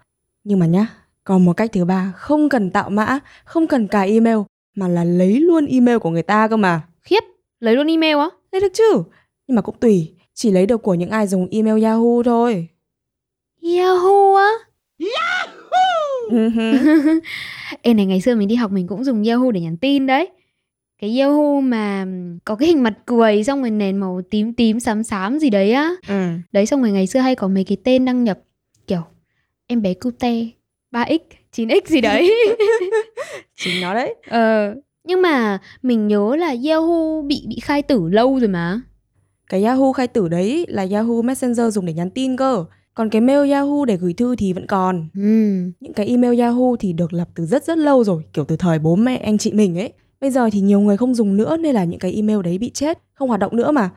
Nhưng 0.43 0.59
mà 0.59 0.65
nhá, 0.65 0.87
còn 1.23 1.45
một 1.45 1.57
cách 1.57 1.69
thứ 1.73 1.85
ba 1.85 2.11
không 2.15 2.49
cần 2.49 2.69
tạo 2.71 2.89
mã, 2.89 3.19
không 3.45 3.67
cần 3.67 3.87
cài 3.87 4.09
email 4.11 4.37
mà 4.75 4.87
là 4.87 5.03
lấy 5.03 5.39
luôn 5.39 5.65
email 5.65 5.97
của 5.97 6.09
người 6.09 6.23
ta 6.23 6.47
cơ 6.47 6.57
mà. 6.57 6.81
Khiếp, 7.01 7.23
lấy 7.59 7.75
luôn 7.75 7.87
email 7.87 8.17
á? 8.17 8.29
Lấy 8.51 8.61
được 8.61 8.73
chứ? 8.73 9.03
Nhưng 9.47 9.55
mà 9.55 9.61
cũng 9.61 9.75
tùy, 9.79 10.13
chỉ 10.33 10.51
lấy 10.51 10.65
được 10.65 10.81
của 10.81 10.93
những 10.93 11.09
ai 11.09 11.27
dùng 11.27 11.47
email 11.51 11.83
Yahoo 11.83 12.23
thôi. 12.25 12.67
Yahoo 13.61 14.35
á? 14.37 14.49
Hứ. 16.31 16.49
Ê 17.81 17.93
này 17.93 18.05
ngày 18.05 18.21
xưa 18.21 18.35
mình 18.35 18.47
đi 18.47 18.55
học 18.55 18.71
mình 18.71 18.87
cũng 18.87 19.03
dùng 19.03 19.23
Yahoo 19.23 19.51
để 19.51 19.61
nhắn 19.61 19.77
tin 19.77 20.07
đấy. 20.07 20.29
Cái 21.01 21.19
Yahoo 21.19 21.59
mà 21.61 22.05
có 22.45 22.55
cái 22.55 22.67
hình 22.67 22.83
mặt 22.83 22.93
cười 23.05 23.43
xong 23.43 23.61
rồi 23.61 23.71
nền 23.71 23.97
màu 23.97 24.21
tím 24.29 24.53
tím 24.53 24.79
xám 24.79 25.03
xám 25.03 25.39
gì 25.39 25.49
đấy 25.49 25.71
á. 25.71 25.91
ừ. 26.07 26.27
Đấy 26.51 26.65
xong 26.65 26.81
rồi 26.81 26.91
ngày 26.91 27.07
xưa 27.07 27.19
hay 27.19 27.35
có 27.35 27.47
mấy 27.47 27.63
cái 27.63 27.77
tên 27.83 28.05
đăng 28.05 28.23
nhập 28.23 28.39
kiểu 28.87 29.01
em 29.67 29.81
bé 29.81 29.93
cute 29.93 30.45
3x, 30.91 31.19
9x 31.55 31.81
gì 31.85 32.01
đấy. 32.01 32.33
Chính 33.55 33.81
nó 33.81 33.93
đấy. 33.93 34.15
ờ, 34.29 34.75
nhưng 35.03 35.21
mà 35.21 35.59
mình 35.81 36.07
nhớ 36.07 36.35
là 36.35 36.55
Yahoo 36.69 37.21
bị 37.21 37.45
bị 37.47 37.59
khai 37.61 37.81
tử 37.81 38.07
lâu 38.09 38.39
rồi 38.39 38.47
mà. 38.47 38.81
Cái 39.49 39.63
Yahoo 39.63 39.91
khai 39.91 40.07
tử 40.07 40.27
đấy 40.27 40.65
là 40.67 40.87
Yahoo 40.91 41.21
Messenger 41.21 41.73
dùng 41.73 41.85
để 41.85 41.93
nhắn 41.93 42.09
tin 42.09 42.37
cơ. 42.37 42.65
Còn 42.93 43.09
cái 43.09 43.21
mail 43.21 43.51
Yahoo 43.51 43.85
để 43.85 43.97
gửi 43.97 44.13
thư 44.13 44.35
thì 44.35 44.53
vẫn 44.53 44.67
còn. 44.67 45.07
Ừ. 45.15 45.21
Những 45.79 45.93
cái 45.95 46.07
email 46.07 46.39
Yahoo 46.41 46.75
thì 46.79 46.93
được 46.93 47.13
lập 47.13 47.27
từ 47.35 47.45
rất 47.45 47.63
rất 47.63 47.77
lâu 47.77 48.03
rồi, 48.03 48.23
kiểu 48.33 48.45
từ 48.45 48.55
thời 48.57 48.79
bố 48.79 48.95
mẹ 48.95 49.17
anh 49.17 49.37
chị 49.37 49.53
mình 49.53 49.79
ấy. 49.79 49.93
Bây 50.21 50.31
giờ 50.31 50.49
thì 50.51 50.59
nhiều 50.61 50.79
người 50.79 50.97
không 50.97 51.15
dùng 51.15 51.37
nữa 51.37 51.57
nên 51.57 51.75
là 51.75 51.83
những 51.83 51.99
cái 51.99 52.13
email 52.13 52.41
đấy 52.41 52.57
bị 52.57 52.69
chết, 52.73 52.99
không 53.13 53.27
hoạt 53.29 53.39
động 53.39 53.55
nữa 53.55 53.71
mà. 53.71 53.89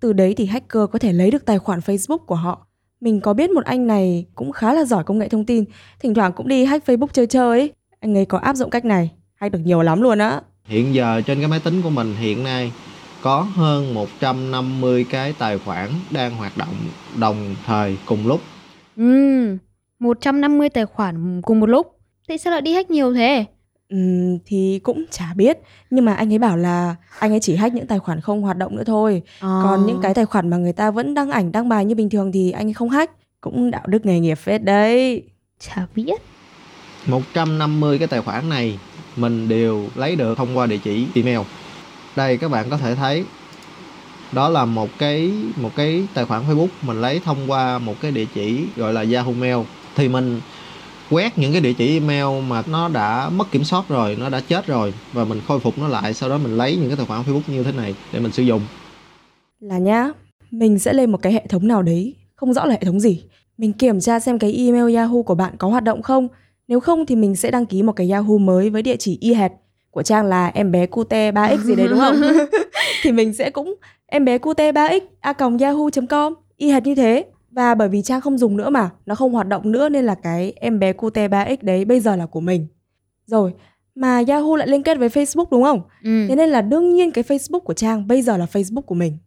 Từ 0.00 0.12
đấy 0.12 0.34
thì 0.36 0.46
hacker 0.46 0.82
có 0.92 0.98
thể 0.98 1.12
lấy 1.12 1.30
được 1.30 1.44
tài 1.44 1.58
khoản 1.58 1.80
Facebook 1.80 2.18
của 2.18 2.34
họ. 2.34 2.66
Mình 3.00 3.20
có 3.20 3.34
biết 3.34 3.50
một 3.50 3.64
anh 3.64 3.86
này 3.86 4.26
cũng 4.34 4.52
khá 4.52 4.74
là 4.74 4.84
giỏi 4.84 5.04
công 5.04 5.18
nghệ 5.18 5.28
thông 5.28 5.44
tin, 5.44 5.64
thỉnh 6.00 6.14
thoảng 6.14 6.32
cũng 6.32 6.48
đi 6.48 6.64
hack 6.64 6.88
Facebook 6.88 7.06
chơi 7.12 7.26
chơi 7.26 7.60
ấy. 7.60 7.72
Anh 8.00 8.16
ấy 8.16 8.24
có 8.24 8.38
áp 8.38 8.56
dụng 8.56 8.70
cách 8.70 8.84
này, 8.84 9.10
hack 9.34 9.52
được 9.52 9.58
nhiều 9.64 9.82
lắm 9.82 10.02
luôn 10.02 10.18
á. 10.18 10.40
Hiện 10.64 10.94
giờ 10.94 11.20
trên 11.26 11.38
cái 11.38 11.48
máy 11.48 11.60
tính 11.64 11.82
của 11.82 11.90
mình 11.90 12.14
hiện 12.14 12.44
nay 12.44 12.72
có 13.22 13.40
hơn 13.40 13.94
150 13.94 15.06
cái 15.10 15.34
tài 15.38 15.58
khoản 15.58 15.88
đang 16.10 16.36
hoạt 16.36 16.56
động 16.56 16.74
đồng 17.20 17.54
thời 17.66 17.98
cùng 18.06 18.26
lúc. 18.26 18.40
Ừ. 18.96 19.56
150 19.98 20.68
tài 20.68 20.86
khoản 20.86 21.42
cùng 21.42 21.60
một 21.60 21.68
lúc. 21.68 21.98
Thế 22.28 22.38
sao 22.38 22.50
lại 22.50 22.60
đi 22.62 22.74
hack 22.74 22.90
nhiều 22.90 23.14
thế? 23.14 23.44
Ừm, 23.88 24.38
thì 24.46 24.80
cũng 24.82 25.04
chả 25.10 25.34
biết, 25.36 25.58
nhưng 25.90 26.04
mà 26.04 26.14
anh 26.14 26.32
ấy 26.32 26.38
bảo 26.38 26.56
là 26.56 26.96
anh 27.18 27.32
ấy 27.32 27.40
chỉ 27.40 27.56
hack 27.56 27.74
những 27.74 27.86
tài 27.86 27.98
khoản 27.98 28.20
không 28.20 28.42
hoạt 28.42 28.56
động 28.56 28.76
nữa 28.76 28.84
thôi. 28.86 29.22
Ờ. 29.40 29.60
Còn 29.64 29.86
những 29.86 30.00
cái 30.02 30.14
tài 30.14 30.26
khoản 30.26 30.50
mà 30.50 30.56
người 30.56 30.72
ta 30.72 30.90
vẫn 30.90 31.14
đăng 31.14 31.30
ảnh 31.30 31.52
đăng 31.52 31.68
bài 31.68 31.84
như 31.84 31.94
bình 31.94 32.10
thường 32.10 32.32
thì 32.32 32.50
anh 32.50 32.68
ấy 32.68 32.72
không 32.72 32.90
hack 32.90 33.12
cũng 33.40 33.70
đạo 33.70 33.82
đức 33.86 34.06
nghề 34.06 34.20
nghiệp 34.20 34.34
phết 34.34 34.64
đấy 34.64 35.22
chả 35.60 35.86
biết. 35.94 36.22
150 37.06 37.98
cái 37.98 38.08
tài 38.08 38.20
khoản 38.20 38.48
này 38.48 38.78
mình 39.16 39.48
đều 39.48 39.86
lấy 39.94 40.16
được 40.16 40.38
thông 40.38 40.58
qua 40.58 40.66
địa 40.66 40.78
chỉ 40.84 41.06
email. 41.14 41.40
Đây 42.16 42.36
các 42.36 42.50
bạn 42.50 42.70
có 42.70 42.76
thể 42.76 42.94
thấy 42.94 43.24
đó 44.32 44.48
là 44.48 44.64
một 44.64 44.88
cái 44.98 45.32
một 45.56 45.70
cái 45.76 46.06
tài 46.14 46.24
khoản 46.24 46.42
Facebook 46.48 46.68
mình 46.82 47.00
lấy 47.00 47.20
thông 47.24 47.50
qua 47.50 47.78
một 47.78 47.94
cái 48.00 48.10
địa 48.10 48.26
chỉ 48.34 48.64
gọi 48.76 48.92
là 48.92 49.04
Yahoo 49.12 49.32
Mail 49.32 49.56
thì 49.96 50.08
mình 50.08 50.40
quét 51.10 51.38
những 51.38 51.52
cái 51.52 51.60
địa 51.60 51.72
chỉ 51.72 51.98
email 51.98 52.42
mà 52.48 52.62
nó 52.66 52.88
đã 52.88 53.28
mất 53.28 53.50
kiểm 53.50 53.64
soát 53.64 53.84
rồi 53.88 54.16
nó 54.20 54.28
đã 54.28 54.40
chết 54.40 54.66
rồi 54.66 54.94
và 55.12 55.24
mình 55.24 55.40
khôi 55.48 55.60
phục 55.60 55.78
nó 55.78 55.88
lại 55.88 56.14
sau 56.14 56.28
đó 56.28 56.38
mình 56.38 56.56
lấy 56.56 56.76
những 56.76 56.88
cái 56.88 56.96
tài 56.96 57.06
khoản 57.06 57.22
facebook 57.22 57.40
như 57.46 57.62
thế 57.62 57.72
này 57.72 57.94
để 58.12 58.20
mình 58.20 58.32
sử 58.32 58.42
dụng. 58.42 58.60
Là 59.60 59.78
nhá 59.78 60.10
mình 60.50 60.78
sẽ 60.78 60.92
lên 60.92 61.12
một 61.12 61.18
cái 61.22 61.32
hệ 61.32 61.46
thống 61.48 61.68
nào 61.68 61.82
đấy 61.82 62.14
không 62.34 62.52
rõ 62.52 62.64
là 62.64 62.72
hệ 62.72 62.80
thống 62.84 63.00
gì. 63.00 63.24
Mình 63.58 63.72
kiểm 63.72 64.00
tra 64.00 64.20
xem 64.20 64.38
cái 64.38 64.52
email 64.52 64.96
yahoo 64.96 65.22
của 65.22 65.34
bạn 65.34 65.54
có 65.58 65.68
hoạt 65.68 65.84
động 65.84 66.02
không. 66.02 66.28
Nếu 66.68 66.80
không 66.80 67.06
thì 67.06 67.16
mình 67.16 67.36
sẽ 67.36 67.50
đăng 67.50 67.66
ký 67.66 67.82
một 67.82 67.92
cái 67.92 68.10
yahoo 68.10 68.38
mới 68.38 68.70
với 68.70 68.82
địa 68.82 68.96
chỉ 68.96 69.18
e 69.34 69.48
của 69.90 70.02
trang 70.02 70.26
là 70.26 70.50
em 70.54 70.72
bé 70.72 70.86
cute 70.86 71.32
3x 71.32 71.58
gì 71.58 71.74
đấy 71.74 71.88
đúng 71.88 71.98
không? 71.98 72.16
Thì 73.02 73.12
mình 73.12 73.32
sẽ 73.32 73.50
cũng 73.50 73.74
em 74.06 74.24
bé 74.24 74.38
cute 74.38 74.72
3x 74.72 75.00
a 75.20 75.34
yahoo 75.60 75.90
com 76.08 76.34
y 76.56 76.70
hệt 76.70 76.86
như 76.86 76.94
thế 76.94 77.24
và 77.56 77.74
bởi 77.74 77.88
vì 77.88 78.02
trang 78.02 78.20
không 78.20 78.38
dùng 78.38 78.56
nữa 78.56 78.70
mà 78.70 78.90
nó 79.06 79.14
không 79.14 79.32
hoạt 79.32 79.48
động 79.48 79.72
nữa 79.72 79.88
nên 79.88 80.04
là 80.04 80.14
cái 80.14 80.52
em 80.56 80.78
bé 80.78 80.92
cute 80.92 81.28
3x 81.28 81.56
đấy 81.62 81.84
bây 81.84 82.00
giờ 82.00 82.16
là 82.16 82.26
của 82.26 82.40
mình 82.40 82.66
rồi 83.26 83.52
mà 83.94 84.22
Yahoo 84.28 84.56
lại 84.56 84.68
liên 84.68 84.82
kết 84.82 84.98
với 84.98 85.08
Facebook 85.08 85.46
đúng 85.50 85.62
không? 85.62 85.82
Ừ. 86.04 86.26
Thế 86.28 86.36
nên 86.36 86.50
là 86.50 86.62
đương 86.62 86.94
nhiên 86.94 87.10
cái 87.10 87.24
Facebook 87.24 87.60
của 87.60 87.74
Trang 87.74 88.06
bây 88.06 88.22
giờ 88.22 88.36
là 88.36 88.46
Facebook 88.52 88.82
của 88.82 88.94
mình. 88.94 89.18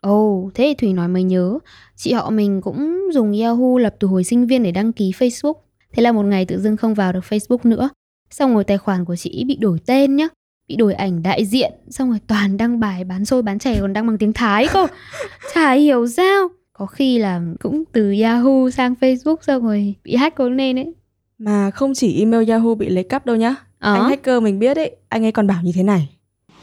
Ồ, 0.00 0.42
oh, 0.46 0.54
thế 0.54 0.64
thì 0.64 0.74
Thủy 0.74 0.92
nói 0.92 1.08
mới 1.08 1.22
nhớ, 1.22 1.58
chị 1.96 2.12
họ 2.12 2.30
mình 2.30 2.60
cũng 2.60 3.08
dùng 3.12 3.40
Yahoo 3.40 3.78
lập 3.78 3.94
từ 4.00 4.08
hồi 4.08 4.24
sinh 4.24 4.46
viên 4.46 4.62
để 4.62 4.72
đăng 4.72 4.92
ký 4.92 5.12
Facebook. 5.18 5.54
Thế 5.92 6.02
là 6.02 6.12
một 6.12 6.22
ngày 6.22 6.44
tự 6.44 6.60
dưng 6.60 6.76
không 6.76 6.94
vào 6.94 7.12
được 7.12 7.24
Facebook 7.28 7.58
nữa. 7.62 7.88
Xong 8.30 8.54
rồi 8.54 8.64
tài 8.64 8.78
khoản 8.78 9.04
của 9.04 9.16
chị 9.16 9.44
bị 9.44 9.56
đổi 9.56 9.78
tên 9.86 10.16
nhá, 10.16 10.28
bị 10.68 10.76
đổi 10.76 10.94
ảnh 10.94 11.22
đại 11.22 11.44
diện, 11.44 11.72
xong 11.90 12.10
rồi 12.10 12.18
toàn 12.26 12.56
đăng 12.56 12.80
bài 12.80 13.04
bán 13.04 13.24
xôi 13.24 13.42
bán 13.42 13.58
chè 13.58 13.80
còn 13.80 13.92
đăng 13.92 14.06
bằng 14.06 14.18
tiếng 14.18 14.32
Thái 14.32 14.66
cơ. 14.72 14.86
Chả 15.54 15.72
hiểu 15.72 16.08
sao. 16.08 16.48
Có 16.80 16.86
khi 16.86 17.18
là 17.18 17.40
cũng 17.60 17.84
từ 17.92 18.14
Yahoo 18.22 18.70
sang 18.72 18.94
Facebook 19.00 19.36
xong 19.40 19.62
rồi 19.62 19.94
bị 20.04 20.16
hack 20.16 20.36
có 20.36 20.48
nên 20.48 20.78
ấy. 20.78 20.94
Mà 21.38 21.70
không 21.70 21.94
chỉ 21.94 22.18
email 22.18 22.50
Yahoo 22.50 22.74
bị 22.74 22.88
lấy 22.88 23.04
cắp 23.04 23.26
đâu 23.26 23.36
nhá. 23.36 23.54
À. 23.78 23.94
Anh 23.94 24.08
hacker 24.08 24.42
mình 24.42 24.58
biết 24.58 24.76
ấy, 24.76 24.96
anh 25.08 25.24
ấy 25.24 25.32
còn 25.32 25.46
bảo 25.46 25.62
như 25.62 25.72
thế 25.74 25.82
này 25.82 26.08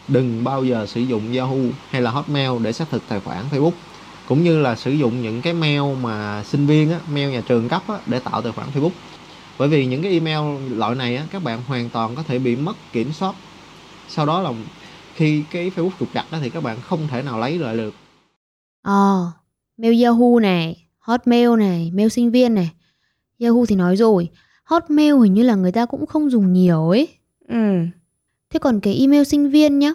đừng 0.07 0.43
bao 0.43 0.63
giờ 0.63 0.85
sử 0.85 1.01
dụng 1.01 1.33
Yahoo 1.33 1.71
hay 1.89 2.01
là 2.01 2.11
Hotmail 2.11 2.63
để 2.63 2.73
xác 2.73 2.85
thực 2.91 3.01
tài 3.07 3.19
khoản 3.19 3.45
Facebook 3.51 3.71
cũng 4.27 4.43
như 4.43 4.59
là 4.59 4.75
sử 4.75 4.91
dụng 4.91 5.21
những 5.21 5.41
cái 5.41 5.53
mail 5.53 5.81
mà 6.01 6.43
sinh 6.43 6.65
viên 6.65 6.91
á, 6.91 6.99
mail 7.11 7.31
nhà 7.31 7.41
trường 7.47 7.69
cấp 7.69 7.81
á, 7.87 7.99
để 8.05 8.19
tạo 8.19 8.41
tài 8.41 8.51
khoản 8.51 8.67
Facebook 8.73 8.91
bởi 9.59 9.67
vì 9.67 9.85
những 9.85 10.03
cái 10.03 10.11
email 10.11 10.71
loại 10.75 10.95
này 10.95 11.15
á, 11.15 11.25
các 11.31 11.43
bạn 11.43 11.59
hoàn 11.67 11.89
toàn 11.89 12.15
có 12.15 12.23
thể 12.23 12.39
bị 12.39 12.55
mất 12.55 12.75
kiểm 12.93 13.13
soát 13.13 13.35
sau 14.07 14.25
đó 14.25 14.41
là 14.41 14.51
khi 15.15 15.43
cái 15.51 15.71
Facebook 15.75 15.91
trục 15.99 16.09
trặc 16.13 16.25
á, 16.31 16.39
thì 16.41 16.49
các 16.49 16.63
bạn 16.63 16.77
không 16.81 17.07
thể 17.07 17.21
nào 17.21 17.39
lấy 17.39 17.57
lại 17.57 17.77
được 17.77 17.93
Ờ, 18.83 18.93
à, 18.93 19.36
mail 19.77 20.03
Yahoo 20.03 20.39
này, 20.39 20.87
Hotmail 20.99 21.49
này, 21.57 21.91
mail 21.93 22.09
sinh 22.09 22.31
viên 22.31 22.55
này. 22.55 22.71
Yahoo 23.39 23.65
thì 23.67 23.75
nói 23.75 23.95
rồi, 23.95 24.29
Hotmail 24.63 25.13
hình 25.21 25.33
như 25.33 25.43
là 25.43 25.55
người 25.55 25.71
ta 25.71 25.85
cũng 25.85 26.05
không 26.05 26.29
dùng 26.29 26.53
nhiều 26.53 26.89
ấy. 26.89 27.07
Ừ. 27.47 27.77
Thế 28.49 28.59
còn 28.59 28.79
cái 28.79 28.95
email 28.95 29.23
sinh 29.23 29.49
viên 29.49 29.79
nhá, 29.79 29.93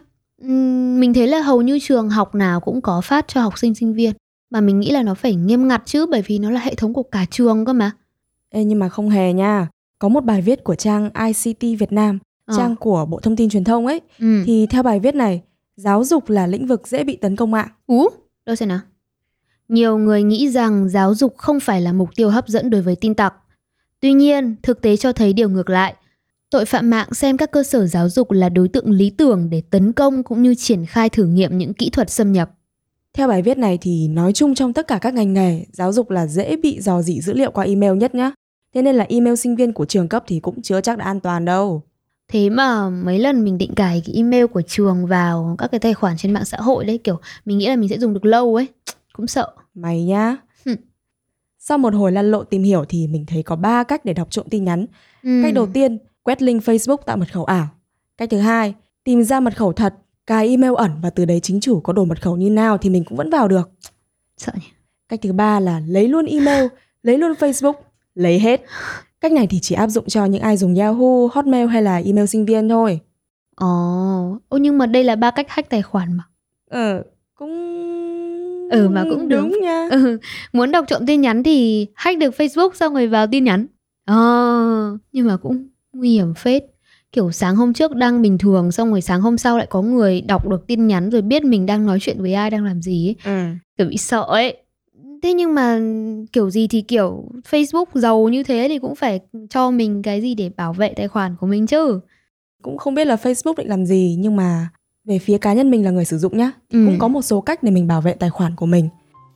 mình 0.98 1.14
thấy 1.14 1.26
là 1.26 1.40
hầu 1.40 1.62
như 1.62 1.78
trường 1.82 2.10
học 2.10 2.34
nào 2.34 2.60
cũng 2.60 2.80
có 2.80 3.00
phát 3.00 3.24
cho 3.28 3.40
học 3.40 3.58
sinh 3.58 3.74
sinh 3.74 3.94
viên. 3.94 4.12
Mà 4.50 4.60
mình 4.60 4.80
nghĩ 4.80 4.90
là 4.90 5.02
nó 5.02 5.14
phải 5.14 5.34
nghiêm 5.34 5.68
ngặt 5.68 5.82
chứ 5.84 6.06
bởi 6.06 6.22
vì 6.26 6.38
nó 6.38 6.50
là 6.50 6.60
hệ 6.60 6.74
thống 6.74 6.94
của 6.94 7.02
cả 7.02 7.26
trường 7.30 7.64
cơ 7.64 7.72
mà. 7.72 7.90
Ê 8.50 8.64
nhưng 8.64 8.78
mà 8.78 8.88
không 8.88 9.10
hề 9.10 9.32
nha. 9.32 9.68
Có 9.98 10.08
một 10.08 10.24
bài 10.24 10.42
viết 10.42 10.64
của 10.64 10.74
trang 10.74 11.10
ICT 11.26 11.80
Việt 11.80 11.92
Nam, 11.92 12.18
ờ. 12.46 12.56
trang 12.56 12.76
của 12.76 13.06
Bộ 13.06 13.20
Thông 13.20 13.36
tin 13.36 13.48
Truyền 13.48 13.64
thông 13.64 13.86
ấy. 13.86 14.00
Ừ. 14.18 14.42
Thì 14.46 14.66
theo 14.66 14.82
bài 14.82 15.00
viết 15.00 15.14
này, 15.14 15.42
giáo 15.76 16.04
dục 16.04 16.30
là 16.30 16.46
lĩnh 16.46 16.66
vực 16.66 16.88
dễ 16.88 17.04
bị 17.04 17.16
tấn 17.16 17.36
công 17.36 17.50
mạng. 17.50 17.68
Ú, 17.86 18.08
đâu 18.46 18.56
xem 18.56 18.68
nào. 18.68 18.80
Nhiều 19.72 19.98
người 19.98 20.22
nghĩ 20.22 20.50
rằng 20.50 20.88
giáo 20.88 21.14
dục 21.14 21.34
không 21.36 21.60
phải 21.60 21.80
là 21.80 21.92
mục 21.92 22.08
tiêu 22.16 22.30
hấp 22.30 22.48
dẫn 22.48 22.70
đối 22.70 22.82
với 22.82 22.96
tin 22.96 23.14
tặc. 23.14 23.34
Tuy 24.00 24.12
nhiên, 24.12 24.56
thực 24.62 24.82
tế 24.82 24.96
cho 24.96 25.12
thấy 25.12 25.32
điều 25.32 25.48
ngược 25.48 25.70
lại. 25.70 25.94
Tội 26.50 26.64
phạm 26.64 26.90
mạng 26.90 27.14
xem 27.14 27.36
các 27.36 27.50
cơ 27.50 27.62
sở 27.62 27.86
giáo 27.86 28.08
dục 28.08 28.30
là 28.30 28.48
đối 28.48 28.68
tượng 28.68 28.90
lý 28.90 29.10
tưởng 29.10 29.50
để 29.50 29.62
tấn 29.70 29.92
công 29.92 30.22
cũng 30.22 30.42
như 30.42 30.54
triển 30.54 30.86
khai 30.86 31.08
thử 31.08 31.24
nghiệm 31.24 31.58
những 31.58 31.74
kỹ 31.74 31.90
thuật 31.90 32.10
xâm 32.10 32.32
nhập. 32.32 32.50
Theo 33.14 33.28
bài 33.28 33.42
viết 33.42 33.58
này 33.58 33.78
thì 33.80 34.08
nói 34.08 34.32
chung 34.32 34.54
trong 34.54 34.72
tất 34.72 34.86
cả 34.86 34.98
các 34.98 35.14
ngành 35.14 35.32
nghề, 35.32 35.64
giáo 35.72 35.92
dục 35.92 36.10
là 36.10 36.26
dễ 36.26 36.56
bị 36.56 36.80
dò 36.80 37.02
dỉ 37.02 37.20
dữ 37.20 37.32
liệu 37.32 37.50
qua 37.50 37.64
email 37.64 37.92
nhất 37.92 38.14
nhá. 38.14 38.32
Thế 38.74 38.82
nên 38.82 38.96
là 38.96 39.06
email 39.08 39.36
sinh 39.36 39.56
viên 39.56 39.72
của 39.72 39.84
trường 39.84 40.08
cấp 40.08 40.24
thì 40.26 40.40
cũng 40.40 40.62
chưa 40.62 40.80
chắc 40.80 40.98
đã 40.98 41.04
an 41.04 41.20
toàn 41.20 41.44
đâu. 41.44 41.82
Thế 42.28 42.50
mà 42.50 42.90
mấy 42.90 43.18
lần 43.18 43.44
mình 43.44 43.58
định 43.58 43.74
cài 43.74 44.02
cái 44.06 44.14
email 44.14 44.46
của 44.46 44.62
trường 44.62 45.06
vào 45.06 45.54
các 45.58 45.70
cái 45.70 45.80
tài 45.80 45.94
khoản 45.94 46.16
trên 46.16 46.32
mạng 46.32 46.44
xã 46.44 46.56
hội 46.56 46.84
đấy 46.84 46.98
kiểu 46.98 47.20
mình 47.44 47.58
nghĩ 47.58 47.68
là 47.68 47.76
mình 47.76 47.88
sẽ 47.88 47.98
dùng 47.98 48.14
được 48.14 48.24
lâu 48.24 48.54
ấy, 48.54 48.66
cũng 49.12 49.26
sợ. 49.26 49.52
Mày 49.74 50.04
nhá. 50.04 50.36
Sau 51.58 51.78
một 51.78 51.94
hồi 51.94 52.12
lăn 52.12 52.30
lộn 52.30 52.46
tìm 52.50 52.62
hiểu 52.62 52.84
thì 52.88 53.06
mình 53.06 53.24
thấy 53.26 53.42
có 53.42 53.56
3 53.56 53.82
cách 53.82 54.04
để 54.04 54.12
đọc 54.12 54.30
trộm 54.30 54.46
tin 54.50 54.64
nhắn. 54.64 54.86
Ừ. 55.22 55.40
Cách 55.42 55.54
đầu 55.54 55.66
tiên, 55.66 55.98
quét 56.22 56.42
link 56.42 56.62
Facebook 56.62 56.96
tạo 56.96 57.16
mật 57.16 57.32
khẩu 57.32 57.44
ảo. 57.44 57.68
Cách 58.18 58.30
thứ 58.30 58.38
hai, 58.38 58.74
tìm 59.04 59.22
ra 59.22 59.40
mật 59.40 59.56
khẩu 59.56 59.72
thật, 59.72 59.94
cài 60.26 60.48
email 60.48 60.72
ẩn 60.76 60.90
và 61.02 61.10
từ 61.10 61.24
đấy 61.24 61.40
chính 61.40 61.60
chủ 61.60 61.80
có 61.80 61.92
đổi 61.92 62.06
mật 62.06 62.22
khẩu 62.22 62.36
như 62.36 62.50
nào 62.50 62.78
thì 62.78 62.90
mình 62.90 63.04
cũng 63.04 63.18
vẫn 63.18 63.30
vào 63.30 63.48
được. 63.48 63.70
Sợ 64.36 64.52
nhỉ. 64.54 64.66
Cách 65.08 65.20
thứ 65.22 65.32
ba 65.32 65.60
là 65.60 65.80
lấy 65.86 66.08
luôn 66.08 66.26
email, 66.26 66.66
lấy 67.02 67.18
luôn 67.18 67.32
Facebook, 67.32 67.74
lấy 68.14 68.38
hết. 68.38 68.62
Cách 69.20 69.32
này 69.32 69.46
thì 69.46 69.58
chỉ 69.62 69.74
áp 69.74 69.88
dụng 69.88 70.06
cho 70.08 70.24
những 70.24 70.42
ai 70.42 70.56
dùng 70.56 70.74
Yahoo, 70.74 71.28
Hotmail 71.32 71.66
hay 71.66 71.82
là 71.82 71.96
email 72.04 72.26
sinh 72.26 72.46
viên 72.46 72.68
thôi. 72.68 73.00
Ồ, 73.56 73.66
ô 74.48 74.58
nhưng 74.58 74.78
mà 74.78 74.86
đây 74.86 75.04
là 75.04 75.16
ba 75.16 75.30
cách 75.30 75.46
hack 75.50 75.70
tài 75.70 75.82
khoản 75.82 76.16
mà. 76.16 76.24
Ờ, 76.70 77.02
cũng 77.34 77.71
ừ 78.72 78.88
mà 78.88 79.04
cũng 79.10 79.28
đúng, 79.28 79.50
đúng 79.50 79.60
nha. 79.62 79.88
Ừ, 79.90 80.18
muốn 80.52 80.70
đọc 80.70 80.84
trộm 80.88 81.06
tin 81.06 81.20
nhắn 81.20 81.42
thì 81.42 81.86
hack 81.94 82.18
được 82.18 82.34
Facebook 82.38 82.72
xong 82.74 82.94
rồi 82.94 83.06
vào 83.06 83.26
tin 83.26 83.44
nhắn. 83.44 83.66
Ờ, 84.04 84.98
nhưng 85.12 85.26
mà 85.26 85.36
cũng 85.36 85.68
nguy 85.92 86.12
hiểm 86.12 86.34
phết 86.34 86.64
kiểu 87.12 87.32
sáng 87.32 87.56
hôm 87.56 87.72
trước 87.72 87.96
đang 87.96 88.22
bình 88.22 88.38
thường 88.38 88.72
xong 88.72 88.90
rồi 88.90 89.00
sáng 89.00 89.20
hôm 89.20 89.38
sau 89.38 89.58
lại 89.58 89.66
có 89.70 89.82
người 89.82 90.20
đọc 90.20 90.48
được 90.48 90.66
tin 90.66 90.86
nhắn 90.86 91.10
rồi 91.10 91.22
biết 91.22 91.44
mình 91.44 91.66
đang 91.66 91.86
nói 91.86 91.98
chuyện 92.00 92.22
với 92.22 92.34
ai 92.34 92.50
đang 92.50 92.64
làm 92.64 92.82
gì 92.82 93.08
ấy 93.08 93.16
ừ. 93.24 93.54
kiểu 93.78 93.86
bị 93.88 93.96
sợ 93.96 94.22
ấy 94.22 94.56
thế 95.22 95.32
nhưng 95.32 95.54
mà 95.54 95.80
kiểu 96.32 96.50
gì 96.50 96.68
thì 96.68 96.80
kiểu 96.80 97.24
Facebook 97.50 97.84
giàu 97.94 98.28
như 98.28 98.42
thế 98.42 98.66
thì 98.68 98.78
cũng 98.78 98.94
phải 98.94 99.20
cho 99.50 99.70
mình 99.70 100.02
cái 100.02 100.20
gì 100.20 100.34
để 100.34 100.50
bảo 100.56 100.72
vệ 100.72 100.92
tài 100.96 101.08
khoản 101.08 101.36
của 101.40 101.46
mình 101.46 101.66
chứ 101.66 102.00
cũng 102.62 102.78
không 102.78 102.94
biết 102.94 103.06
là 103.06 103.16
Facebook 103.16 103.54
định 103.56 103.68
làm 103.68 103.86
gì 103.86 104.16
nhưng 104.18 104.36
mà 104.36 104.68
về 105.04 105.18
phía 105.18 105.38
cá 105.38 105.52
nhân 105.52 105.70
mình 105.70 105.84
là 105.84 105.90
người 105.90 106.04
sử 106.04 106.18
dụng 106.18 106.38
nhá 106.38 106.50
ừ. 106.72 106.86
cũng 106.86 106.98
có 106.98 107.08
một 107.08 107.22
số 107.22 107.40
cách 107.40 107.62
để 107.62 107.70
mình 107.70 107.86
bảo 107.86 108.00
vệ 108.00 108.12
tài 108.12 108.30
khoản 108.30 108.56
của 108.56 108.66
mình 108.66 108.88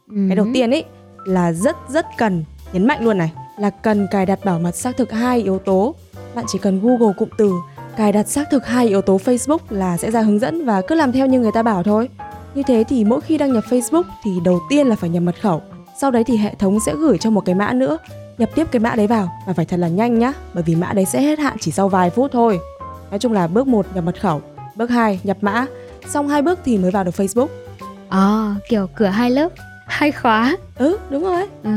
ừ. 0.09 0.17
cái 0.29 0.37
đầu 0.37 0.47
tiên 0.55 0.71
ấy 0.71 0.85
là 1.25 1.53
rất 1.53 1.77
rất 1.89 2.07
cần 2.19 2.45
nhấn 2.73 2.87
mạnh 2.87 3.05
luôn 3.05 3.19
này 3.19 3.33
là 3.59 3.71
cần 3.71 4.07
cài 4.11 4.27
đặt 4.27 4.45
bảo 4.45 4.59
mật 4.59 4.77
xác 4.77 4.97
thực 4.97 5.13
hai 5.13 5.43
yếu 5.43 5.59
tố 5.59 5.95
bạn 6.35 6.45
chỉ 6.49 6.59
cần 6.59 6.81
Google 6.81 7.13
cụm 7.19 7.29
từ 7.39 7.53
cài 7.97 8.13
đặt 8.13 8.29
xác 8.29 8.51
thực 8.51 8.67
hai 8.67 8.89
yếu 8.89 9.03
tố 9.03 9.17
Facebook 9.17 9.59
là 9.71 9.97
sẽ 9.97 10.11
ra 10.11 10.21
hướng 10.21 10.39
dẫn 10.39 10.65
và 10.65 10.83
cứ 10.83 10.95
làm 10.95 11.13
theo 11.13 11.27
như 11.27 11.41
người 11.41 11.53
ta 11.53 11.63
bảo 11.63 11.83
thôi. 11.83 12.09
Như 12.55 12.63
thế 12.67 12.85
thì 12.89 13.05
mỗi 13.05 13.21
khi 13.21 13.39
đăng 13.39 13.53
nhập 13.53 13.65
Facebook 13.71 14.03
thì 14.25 14.31
đầu 14.45 14.61
tiên 14.69 14.87
là 14.87 14.97
phải 14.97 15.11
nhập 15.11 15.23
mật 15.23 15.41
khẩu, 15.41 15.63
sau 16.01 16.11
đấy 16.11 16.25
thì 16.25 16.37
hệ 16.37 16.55
thống 16.55 16.79
sẽ 16.87 16.95
gửi 16.95 17.19
cho 17.19 17.31
một 17.31 17.45
cái 17.45 17.55
mã 17.55 17.73
nữa. 17.73 17.99
Nhập 18.39 18.51
tiếp 18.55 18.67
cái 18.73 18.81
mã 18.81 18.95
đấy 18.95 19.07
vào 19.07 19.29
và 19.47 19.53
phải 19.53 19.65
thật 19.65 19.77
là 19.77 19.89
nhanh 19.89 20.19
nhá, 20.19 20.33
bởi 20.55 20.63
vì 20.63 20.75
mã 20.75 20.93
đấy 20.93 21.05
sẽ 21.05 21.23
hết 21.23 21.39
hạn 21.39 21.57
chỉ 21.61 21.71
sau 21.71 21.89
vài 21.89 22.11
phút 22.11 22.33
thôi. 22.33 22.59
Nói 23.11 23.19
chung 23.19 23.33
là 23.33 23.47
bước 23.47 23.67
1 23.67 23.87
nhập 23.95 24.05
mật 24.05 24.21
khẩu, 24.21 24.41
bước 24.77 24.91
2 24.91 25.21
nhập 25.25 25.37
mã, 25.41 25.67
xong 26.09 26.29
hai 26.29 26.43
bước 26.43 26.59
thì 26.65 26.79
mới 26.79 26.91
vào 26.91 27.05
được 27.05 27.15
Facebook. 27.15 27.49
À, 28.09 28.55
kiểu 28.69 28.87
cửa 28.97 29.07
hai 29.07 29.31
lớp, 29.31 29.53
hai 29.87 30.13
khóa. 30.13 30.57
Ừ, 30.79 30.97
đúng 31.11 31.23
rồi. 31.23 31.43
Ừ. 31.63 31.71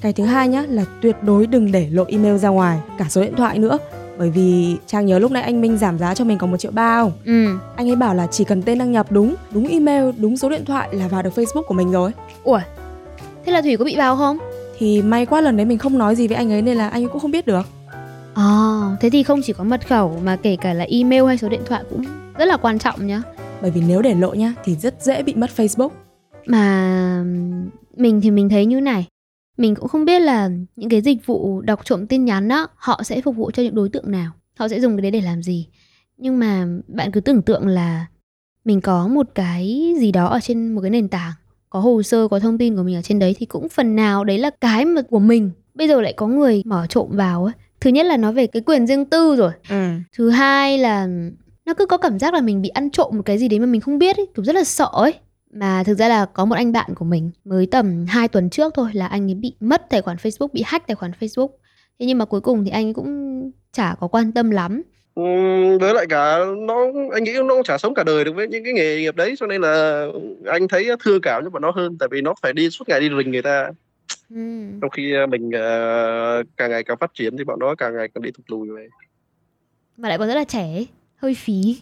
Cái 0.00 0.12
thứ 0.12 0.24
hai 0.24 0.48
nhá 0.48 0.64
là 0.68 0.84
tuyệt 1.02 1.16
đối 1.22 1.46
đừng 1.46 1.72
để 1.72 1.88
lộ 1.90 2.04
email 2.08 2.36
ra 2.36 2.48
ngoài, 2.48 2.78
cả 2.98 3.04
số 3.08 3.22
điện 3.22 3.34
thoại 3.36 3.58
nữa 3.58 3.78
bởi 4.18 4.30
vì 4.30 4.76
trang 4.86 5.06
nhớ 5.06 5.18
lúc 5.18 5.32
nãy 5.32 5.42
anh 5.42 5.60
minh 5.60 5.78
giảm 5.78 5.98
giá 5.98 6.14
cho 6.14 6.24
mình 6.24 6.38
còn 6.38 6.50
một 6.50 6.56
triệu 6.56 6.70
ba 6.70 7.00
không 7.00 7.12
ừ 7.24 7.58
anh 7.76 7.90
ấy 7.90 7.96
bảo 7.96 8.14
là 8.14 8.26
chỉ 8.26 8.44
cần 8.44 8.62
tên 8.62 8.78
đăng 8.78 8.92
nhập 8.92 9.12
đúng 9.12 9.34
đúng 9.50 9.68
email 9.68 10.10
đúng 10.18 10.36
số 10.36 10.48
điện 10.48 10.64
thoại 10.64 10.88
là 10.92 11.08
vào 11.08 11.22
được 11.22 11.34
facebook 11.34 11.62
của 11.62 11.74
mình 11.74 11.92
rồi 11.92 12.10
ủa 12.42 12.60
thế 13.46 13.52
là 13.52 13.62
thủy 13.62 13.76
có 13.76 13.84
bị 13.84 13.96
vào 13.96 14.16
không 14.16 14.38
thì 14.78 15.02
may 15.02 15.26
quá 15.26 15.40
lần 15.40 15.56
đấy 15.56 15.66
mình 15.66 15.78
không 15.78 15.98
nói 15.98 16.16
gì 16.16 16.28
với 16.28 16.36
anh 16.36 16.52
ấy 16.52 16.62
nên 16.62 16.76
là 16.76 16.88
anh 16.88 17.02
ấy 17.04 17.08
cũng 17.08 17.20
không 17.20 17.30
biết 17.30 17.46
được 17.46 17.66
à, 18.36 18.96
thế 19.00 19.10
thì 19.10 19.22
không 19.22 19.40
chỉ 19.42 19.52
có 19.52 19.64
mật 19.64 19.88
khẩu 19.88 20.20
mà 20.24 20.36
kể 20.36 20.56
cả 20.60 20.72
là 20.72 20.84
email 20.84 21.24
hay 21.26 21.38
số 21.38 21.48
điện 21.48 21.60
thoại 21.66 21.84
cũng 21.90 22.04
rất 22.38 22.44
là 22.44 22.56
quan 22.56 22.78
trọng 22.78 23.06
nhá. 23.06 23.22
Bởi 23.62 23.70
vì 23.70 23.80
nếu 23.88 24.02
để 24.02 24.14
lộ 24.14 24.34
nhá 24.34 24.54
thì 24.64 24.76
rất 24.76 25.02
dễ 25.02 25.22
bị 25.22 25.34
mất 25.34 25.50
facebook. 25.56 25.88
Mà 26.46 27.24
mình 27.96 28.20
thì 28.20 28.30
mình 28.30 28.48
thấy 28.48 28.66
như 28.66 28.80
này. 28.80 29.06
Mình 29.58 29.74
cũng 29.74 29.88
không 29.88 30.04
biết 30.04 30.18
là 30.22 30.50
những 30.76 30.90
cái 30.90 31.00
dịch 31.00 31.26
vụ 31.26 31.60
đọc 31.60 31.80
trộm 31.84 32.06
tin 32.06 32.24
nhắn 32.24 32.48
á 32.48 32.66
họ 32.76 33.02
sẽ 33.02 33.20
phục 33.20 33.36
vụ 33.36 33.50
cho 33.50 33.62
những 33.62 33.74
đối 33.74 33.88
tượng 33.88 34.10
nào 34.10 34.32
họ 34.58 34.68
sẽ 34.68 34.80
dùng 34.80 34.96
cái 34.96 35.02
đấy 35.02 35.10
để 35.10 35.20
làm 35.20 35.42
gì. 35.42 35.68
Nhưng 36.16 36.38
mà 36.38 36.66
bạn 36.88 37.10
cứ 37.12 37.20
tưởng 37.20 37.42
tượng 37.42 37.66
là 37.66 38.06
mình 38.64 38.80
có 38.80 39.08
một 39.08 39.26
cái 39.34 39.94
gì 39.98 40.12
đó 40.12 40.26
ở 40.26 40.40
trên 40.40 40.72
một 40.72 40.80
cái 40.80 40.90
nền 40.90 41.08
tảng 41.08 41.32
có 41.70 41.80
hồ 41.80 42.02
sơ 42.02 42.28
có 42.28 42.40
thông 42.40 42.58
tin 42.58 42.76
của 42.76 42.82
mình 42.82 42.96
ở 42.96 43.02
trên 43.02 43.18
đấy 43.18 43.34
thì 43.38 43.46
cũng 43.46 43.68
phần 43.68 43.96
nào 43.96 44.24
đấy 44.24 44.38
là 44.38 44.50
cái 44.60 44.84
mà 44.84 45.02
của 45.02 45.18
mình. 45.18 45.50
Bây 45.74 45.88
giờ 45.88 46.00
lại 46.00 46.12
có 46.12 46.26
người 46.26 46.62
mở 46.64 46.86
trộm 46.88 47.08
vào 47.12 47.44
ấy 47.44 47.52
thứ 47.80 47.90
nhất 47.90 48.06
là 48.06 48.16
nói 48.16 48.32
về 48.32 48.46
cái 48.46 48.62
quyền 48.66 48.86
riêng 48.86 49.04
tư 49.04 49.36
rồi 49.36 49.52
ừ. 49.70 49.90
thứ 50.16 50.30
hai 50.30 50.78
là 50.78 51.08
nó 51.66 51.74
cứ 51.74 51.86
có 51.86 51.96
cảm 51.96 52.18
giác 52.18 52.34
là 52.34 52.40
mình 52.40 52.62
bị 52.62 52.68
ăn 52.68 52.90
trộm 52.90 53.10
một 53.16 53.22
cái 53.24 53.38
gì 53.38 53.48
đấy 53.48 53.60
mà 53.60 53.66
mình 53.66 53.80
không 53.80 53.98
biết 53.98 54.16
ấy 54.16 54.26
kiểu 54.34 54.44
rất 54.44 54.54
là 54.54 54.64
sợ 54.64 54.88
ấy 54.92 55.14
mà 55.52 55.82
thực 55.86 55.94
ra 55.98 56.08
là 56.08 56.26
có 56.26 56.44
một 56.44 56.54
anh 56.54 56.72
bạn 56.72 56.94
của 56.94 57.04
mình 57.04 57.30
mới 57.44 57.66
tầm 57.66 58.06
2 58.08 58.28
tuần 58.28 58.50
trước 58.50 58.74
thôi 58.74 58.90
là 58.92 59.06
anh 59.06 59.30
ấy 59.30 59.34
bị 59.34 59.54
mất 59.60 59.90
tài 59.90 60.02
khoản 60.02 60.16
Facebook, 60.16 60.48
bị 60.52 60.62
hack 60.66 60.86
tài 60.86 60.94
khoản 60.94 61.12
Facebook. 61.20 61.48
thế 62.00 62.06
nhưng 62.06 62.18
mà 62.18 62.24
cuối 62.24 62.40
cùng 62.40 62.64
thì 62.64 62.70
anh 62.70 62.94
cũng 62.94 63.50
chả 63.72 63.94
có 64.00 64.08
quan 64.08 64.32
tâm 64.32 64.50
lắm 64.50 64.82
Ừ, 65.16 65.22
với 65.80 65.94
lại 65.94 66.06
cả 66.08 66.38
nó 66.66 66.84
anh 67.12 67.24
nghĩ 67.24 67.32
nó 67.32 67.54
cũng 67.54 67.62
chả 67.64 67.78
sống 67.78 67.94
cả 67.94 68.04
đời 68.04 68.24
được 68.24 68.32
với 68.34 68.48
những 68.48 68.64
cái 68.64 68.72
nghề 68.72 68.96
nghiệp 68.96 69.16
đấy 69.16 69.34
cho 69.38 69.46
nên 69.46 69.60
là 69.60 70.06
anh 70.46 70.68
thấy 70.68 70.88
thương 71.04 71.20
cảm 71.20 71.44
cho 71.44 71.50
bọn 71.50 71.62
nó 71.62 71.70
hơn 71.70 71.98
tại 71.98 72.08
vì 72.12 72.20
nó 72.20 72.34
phải 72.42 72.52
đi 72.52 72.70
suốt 72.70 72.88
ngày 72.88 73.00
đi 73.00 73.08
rình 73.18 73.30
người 73.30 73.42
ta 73.42 73.70
ừ. 74.30 74.66
trong 74.80 74.90
khi 74.90 75.12
ờ, 75.12 75.26
mình 75.26 75.48
uh, 75.48 76.46
càng 76.56 76.70
ngày 76.70 76.84
càng 76.84 76.96
phát 77.00 77.10
triển 77.14 77.36
thì 77.36 77.44
bọn 77.44 77.58
nó 77.58 77.74
càng 77.74 77.96
ngày 77.96 78.08
càng 78.14 78.22
đi 78.22 78.30
thụt 78.30 78.50
lùi 78.50 78.68
về 78.76 78.88
mà 79.96 80.08
lại 80.08 80.18
còn 80.18 80.28
rất 80.28 80.34
là 80.34 80.44
trẻ 80.44 80.62
ấy. 80.62 80.88
hơi 81.16 81.34
phí. 81.34 81.76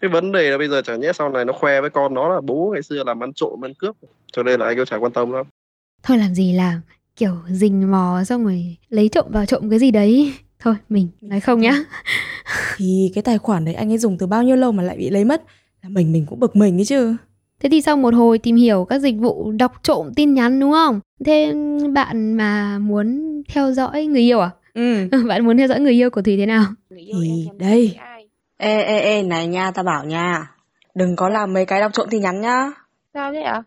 Cái 0.00 0.10
vấn 0.10 0.32
đề 0.32 0.50
là 0.50 0.58
bây 0.58 0.68
giờ 0.68 0.82
chẳng 0.82 1.00
nhẽ 1.00 1.12
sau 1.12 1.28
này 1.28 1.44
nó 1.44 1.52
khoe 1.52 1.80
với 1.80 1.90
con 1.90 2.14
nó 2.14 2.34
là 2.34 2.40
bố 2.40 2.70
ngày 2.72 2.82
xưa 2.82 3.04
làm 3.04 3.22
ăn 3.22 3.32
trộm 3.32 3.64
ăn 3.64 3.74
cướp 3.74 3.96
cho 4.32 4.42
nên 4.42 4.60
là 4.60 4.66
anh 4.66 4.76
cũng 4.76 4.86
chả 4.86 4.96
quan 4.96 5.12
tâm 5.12 5.32
lắm. 5.32 5.46
Thôi 6.02 6.18
làm 6.18 6.34
gì 6.34 6.52
làm 6.52 6.80
kiểu 7.16 7.36
rình 7.48 7.90
mò 7.90 8.22
xong 8.26 8.44
rồi 8.44 8.76
lấy 8.88 9.08
trộm 9.08 9.26
vào 9.28 9.46
trộm 9.46 9.70
cái 9.70 9.78
gì 9.78 9.90
đấy. 9.90 10.32
Thôi 10.58 10.74
mình 10.88 11.08
nói 11.20 11.40
không 11.40 11.60
nhá. 11.60 11.84
Thì 12.76 13.12
cái 13.14 13.22
tài 13.22 13.38
khoản 13.38 13.64
đấy 13.64 13.74
anh 13.74 13.92
ấy 13.92 13.98
dùng 13.98 14.18
từ 14.18 14.26
bao 14.26 14.42
nhiêu 14.42 14.56
lâu 14.56 14.72
mà 14.72 14.82
lại 14.82 14.96
bị 14.96 15.10
lấy 15.10 15.24
mất? 15.24 15.42
Là 15.82 15.88
mình 15.88 16.12
mình 16.12 16.26
cũng 16.26 16.40
bực 16.40 16.56
mình 16.56 16.78
ấy 16.78 16.84
chứ 16.84 17.16
thế 17.60 17.68
thì 17.68 17.80
sau 17.80 17.96
một 17.96 18.14
hồi 18.14 18.38
tìm 18.38 18.56
hiểu 18.56 18.84
các 18.84 18.98
dịch 18.98 19.16
vụ 19.18 19.52
đọc 19.52 19.72
trộm 19.82 20.12
tin 20.16 20.34
nhắn 20.34 20.60
đúng 20.60 20.72
không? 20.72 21.00
Thế 21.24 21.54
bạn 21.92 22.32
mà 22.32 22.78
muốn 22.78 23.42
theo 23.48 23.72
dõi 23.72 24.06
người 24.06 24.22
yêu 24.22 24.40
à? 24.40 24.50
Ừ. 24.74 25.08
Bạn 25.28 25.44
muốn 25.44 25.58
theo 25.58 25.68
dõi 25.68 25.80
người 25.80 25.92
yêu 25.92 26.10
của 26.10 26.22
thùy 26.22 26.36
thế 26.36 26.46
nào? 26.46 26.64
Thì 26.90 27.48
đây 27.58 27.98
ê 28.56 28.82
ê 28.82 28.98
ê 28.98 29.22
này 29.22 29.46
nha 29.46 29.70
ta 29.70 29.82
bảo 29.82 30.04
nha. 30.04 30.50
Đừng 30.94 31.16
có 31.16 31.28
làm 31.28 31.52
mấy 31.52 31.66
cái 31.66 31.80
đọc 31.80 31.92
trộm 31.92 32.06
tin 32.10 32.22
nhắn 32.22 32.40
nhá. 32.40 32.72
Sao 33.14 33.32
thế 33.32 33.40
ạ? 33.40 33.62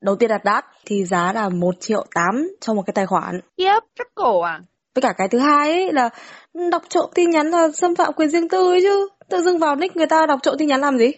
Đầu 0.00 0.16
tiên 0.16 0.28
đặt 0.28 0.44
đắt 0.44 0.64
thì 0.86 1.04
giá 1.04 1.32
là 1.32 1.48
một 1.48 1.74
triệu 1.80 2.06
tám 2.14 2.50
cho 2.60 2.74
một 2.74 2.82
cái 2.86 2.92
tài 2.94 3.06
khoản. 3.06 3.40
Tiếp 3.56 3.80
cắt 3.96 4.06
cổ 4.14 4.40
à? 4.40 4.60
Với 4.94 5.02
cả 5.02 5.12
cái 5.18 5.28
thứ 5.28 5.38
hai 5.38 5.70
ấy 5.70 5.92
là 5.92 6.08
đọc 6.70 6.82
trộm 6.88 7.10
tin 7.14 7.30
nhắn 7.30 7.46
là 7.46 7.68
xâm 7.74 7.94
phạm 7.94 8.12
quyền 8.12 8.28
riêng 8.28 8.48
tư 8.48 8.72
ấy 8.72 8.80
chứ. 8.82 9.08
Tự 9.28 9.42
dưng 9.42 9.58
vào 9.58 9.76
nick 9.76 9.96
người 9.96 10.06
ta 10.06 10.26
đọc 10.26 10.38
trộm 10.42 10.54
tin 10.58 10.68
nhắn 10.68 10.80
làm 10.80 10.98
gì 10.98 11.12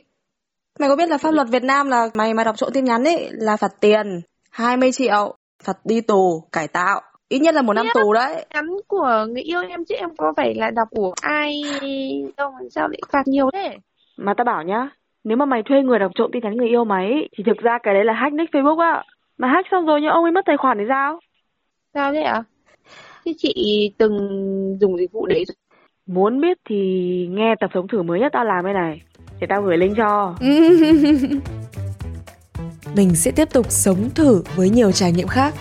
mày 0.79 0.89
có 0.89 0.97
biết 0.97 1.09
là 1.09 1.19
pháp 1.19 1.31
luật 1.31 1.49
Việt 1.51 1.63
Nam 1.63 1.89
là 1.89 2.09
mày 2.15 2.35
mà 2.35 2.45
đọc 2.45 2.57
trộm 2.57 2.71
tin 2.75 2.85
nhắn 2.85 3.05
ấy 3.05 3.29
là 3.33 3.57
phạt 3.57 3.73
tiền 3.81 4.21
20 4.51 4.93
triệu 4.93 5.37
phạt 5.65 5.77
đi 5.85 6.01
tù 6.01 6.45
cải 6.53 6.69
tạo. 6.69 7.01
Ít 7.29 7.39
nhất 7.39 7.55
là 7.55 7.63
một 7.63 7.73
năm 7.73 7.87
tù 7.95 8.13
đấy. 8.13 8.47
Nhắn 8.55 8.67
của 8.89 9.27
người 9.29 9.43
yêu 9.43 9.61
em 9.69 9.85
chứ 9.85 9.95
em 9.95 10.17
có 10.17 10.33
phải 10.37 10.55
là 10.55 10.71
đọc 10.71 10.89
của 10.91 11.13
ai 11.23 11.63
đâu 12.37 12.51
mà 12.51 12.59
sao 12.71 12.89
lại 12.89 13.01
phạt 13.13 13.23
nhiều 13.27 13.51
thế? 13.53 13.77
Mà 14.17 14.35
ta 14.35 14.45
bảo 14.45 14.63
nhá 14.63 14.89
nếu 15.25 15.37
mà 15.37 15.45
mày 15.45 15.63
thuê 15.63 15.83
người 15.83 15.99
đọc 15.99 16.13
trộm 16.15 16.31
tin 16.33 16.43
nhắn 16.43 16.57
người 16.57 16.69
yêu 16.69 16.85
mày 16.85 17.29
thì 17.39 17.45
thực 17.47 17.57
ra 17.57 17.79
cái 17.83 17.95
đấy 17.95 18.05
là 18.05 18.13
hack 18.13 18.35
nick 18.35 18.55
Facebook 18.55 18.79
á. 18.79 19.05
Mà 19.39 19.49
hack 19.49 19.69
xong 19.71 19.87
rồi 19.87 20.01
nhưng 20.01 20.11
ông 20.11 20.25
ấy 20.25 20.33
mất 20.33 20.45
tài 20.47 20.57
khoản 20.57 20.79
thì 20.79 20.85
sao? 20.89 21.21
Sao 21.95 22.13
thế 22.13 22.23
ạ? 22.23 22.43
Thế 23.25 23.33
chị 23.39 23.53
từng 23.99 24.19
dùng 24.81 24.99
dịch 24.99 25.13
vụ 25.13 25.27
đấy 25.27 25.45
rồi. 25.49 25.55
muốn 26.07 26.41
biết 26.41 26.59
thì 26.69 26.77
nghe 27.31 27.55
tập 27.61 27.71
sống 27.75 27.89
thử 27.89 28.03
mới 28.03 28.21
nhất 28.21 28.33
tao 28.33 28.45
làm 28.45 28.65
đây 28.65 28.75
này 28.75 29.01
để 29.41 29.47
tao 29.51 29.63
gửi 29.63 29.77
link 29.77 29.97
cho 29.97 30.35
mình 32.95 33.15
sẽ 33.15 33.31
tiếp 33.31 33.49
tục 33.53 33.67
sống 33.69 34.11
thử 34.15 34.43
với 34.57 34.71
nhiều 34.71 34.93
trải 34.93 35.13
nghiệm 35.13 35.29
khác 35.29 35.55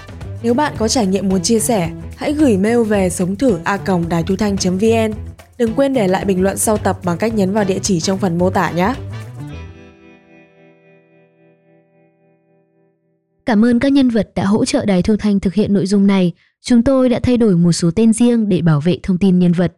nếu 0.43 0.53
bạn 0.53 0.73
có 0.77 0.87
trải 0.87 1.07
nghiệm 1.07 1.29
muốn 1.29 1.41
chia 1.41 1.59
sẻ 1.59 1.91
hãy 2.15 2.33
gửi 2.33 2.57
mail 2.57 2.83
về 2.83 3.09
sống 3.09 3.35
thử 3.35 3.59
a 3.63 3.77
đài 4.09 4.23
thu 4.23 4.35
thanh 4.35 4.55
vn 4.55 5.13
đừng 5.57 5.73
quên 5.73 5.93
để 5.93 6.07
lại 6.07 6.25
bình 6.25 6.43
luận 6.43 6.57
sau 6.57 6.77
tập 6.77 6.99
bằng 7.03 7.17
cách 7.17 7.33
nhấn 7.33 7.53
vào 7.53 7.63
địa 7.63 7.79
chỉ 7.81 7.99
trong 7.99 8.17
phần 8.17 8.37
mô 8.37 8.49
tả 8.49 8.71
nhé 8.71 8.93
Cảm 13.45 13.65
ơn 13.65 13.79
các 13.79 13.91
nhân 13.91 14.09
vật 14.09 14.29
đã 14.35 14.45
hỗ 14.45 14.65
trợ 14.65 14.85
Đài 14.85 15.03
Thu 15.03 15.15
Thanh 15.19 15.39
thực 15.39 15.53
hiện 15.53 15.73
nội 15.73 15.85
dung 15.85 16.07
này. 16.07 16.33
Chúng 16.61 16.83
tôi 16.83 17.09
đã 17.09 17.19
thay 17.23 17.37
đổi 17.37 17.55
một 17.55 17.71
số 17.71 17.91
tên 17.95 18.13
riêng 18.13 18.49
để 18.49 18.61
bảo 18.61 18.81
vệ 18.81 18.99
thông 19.03 19.17
tin 19.17 19.39
nhân 19.39 19.51
vật. 19.51 19.73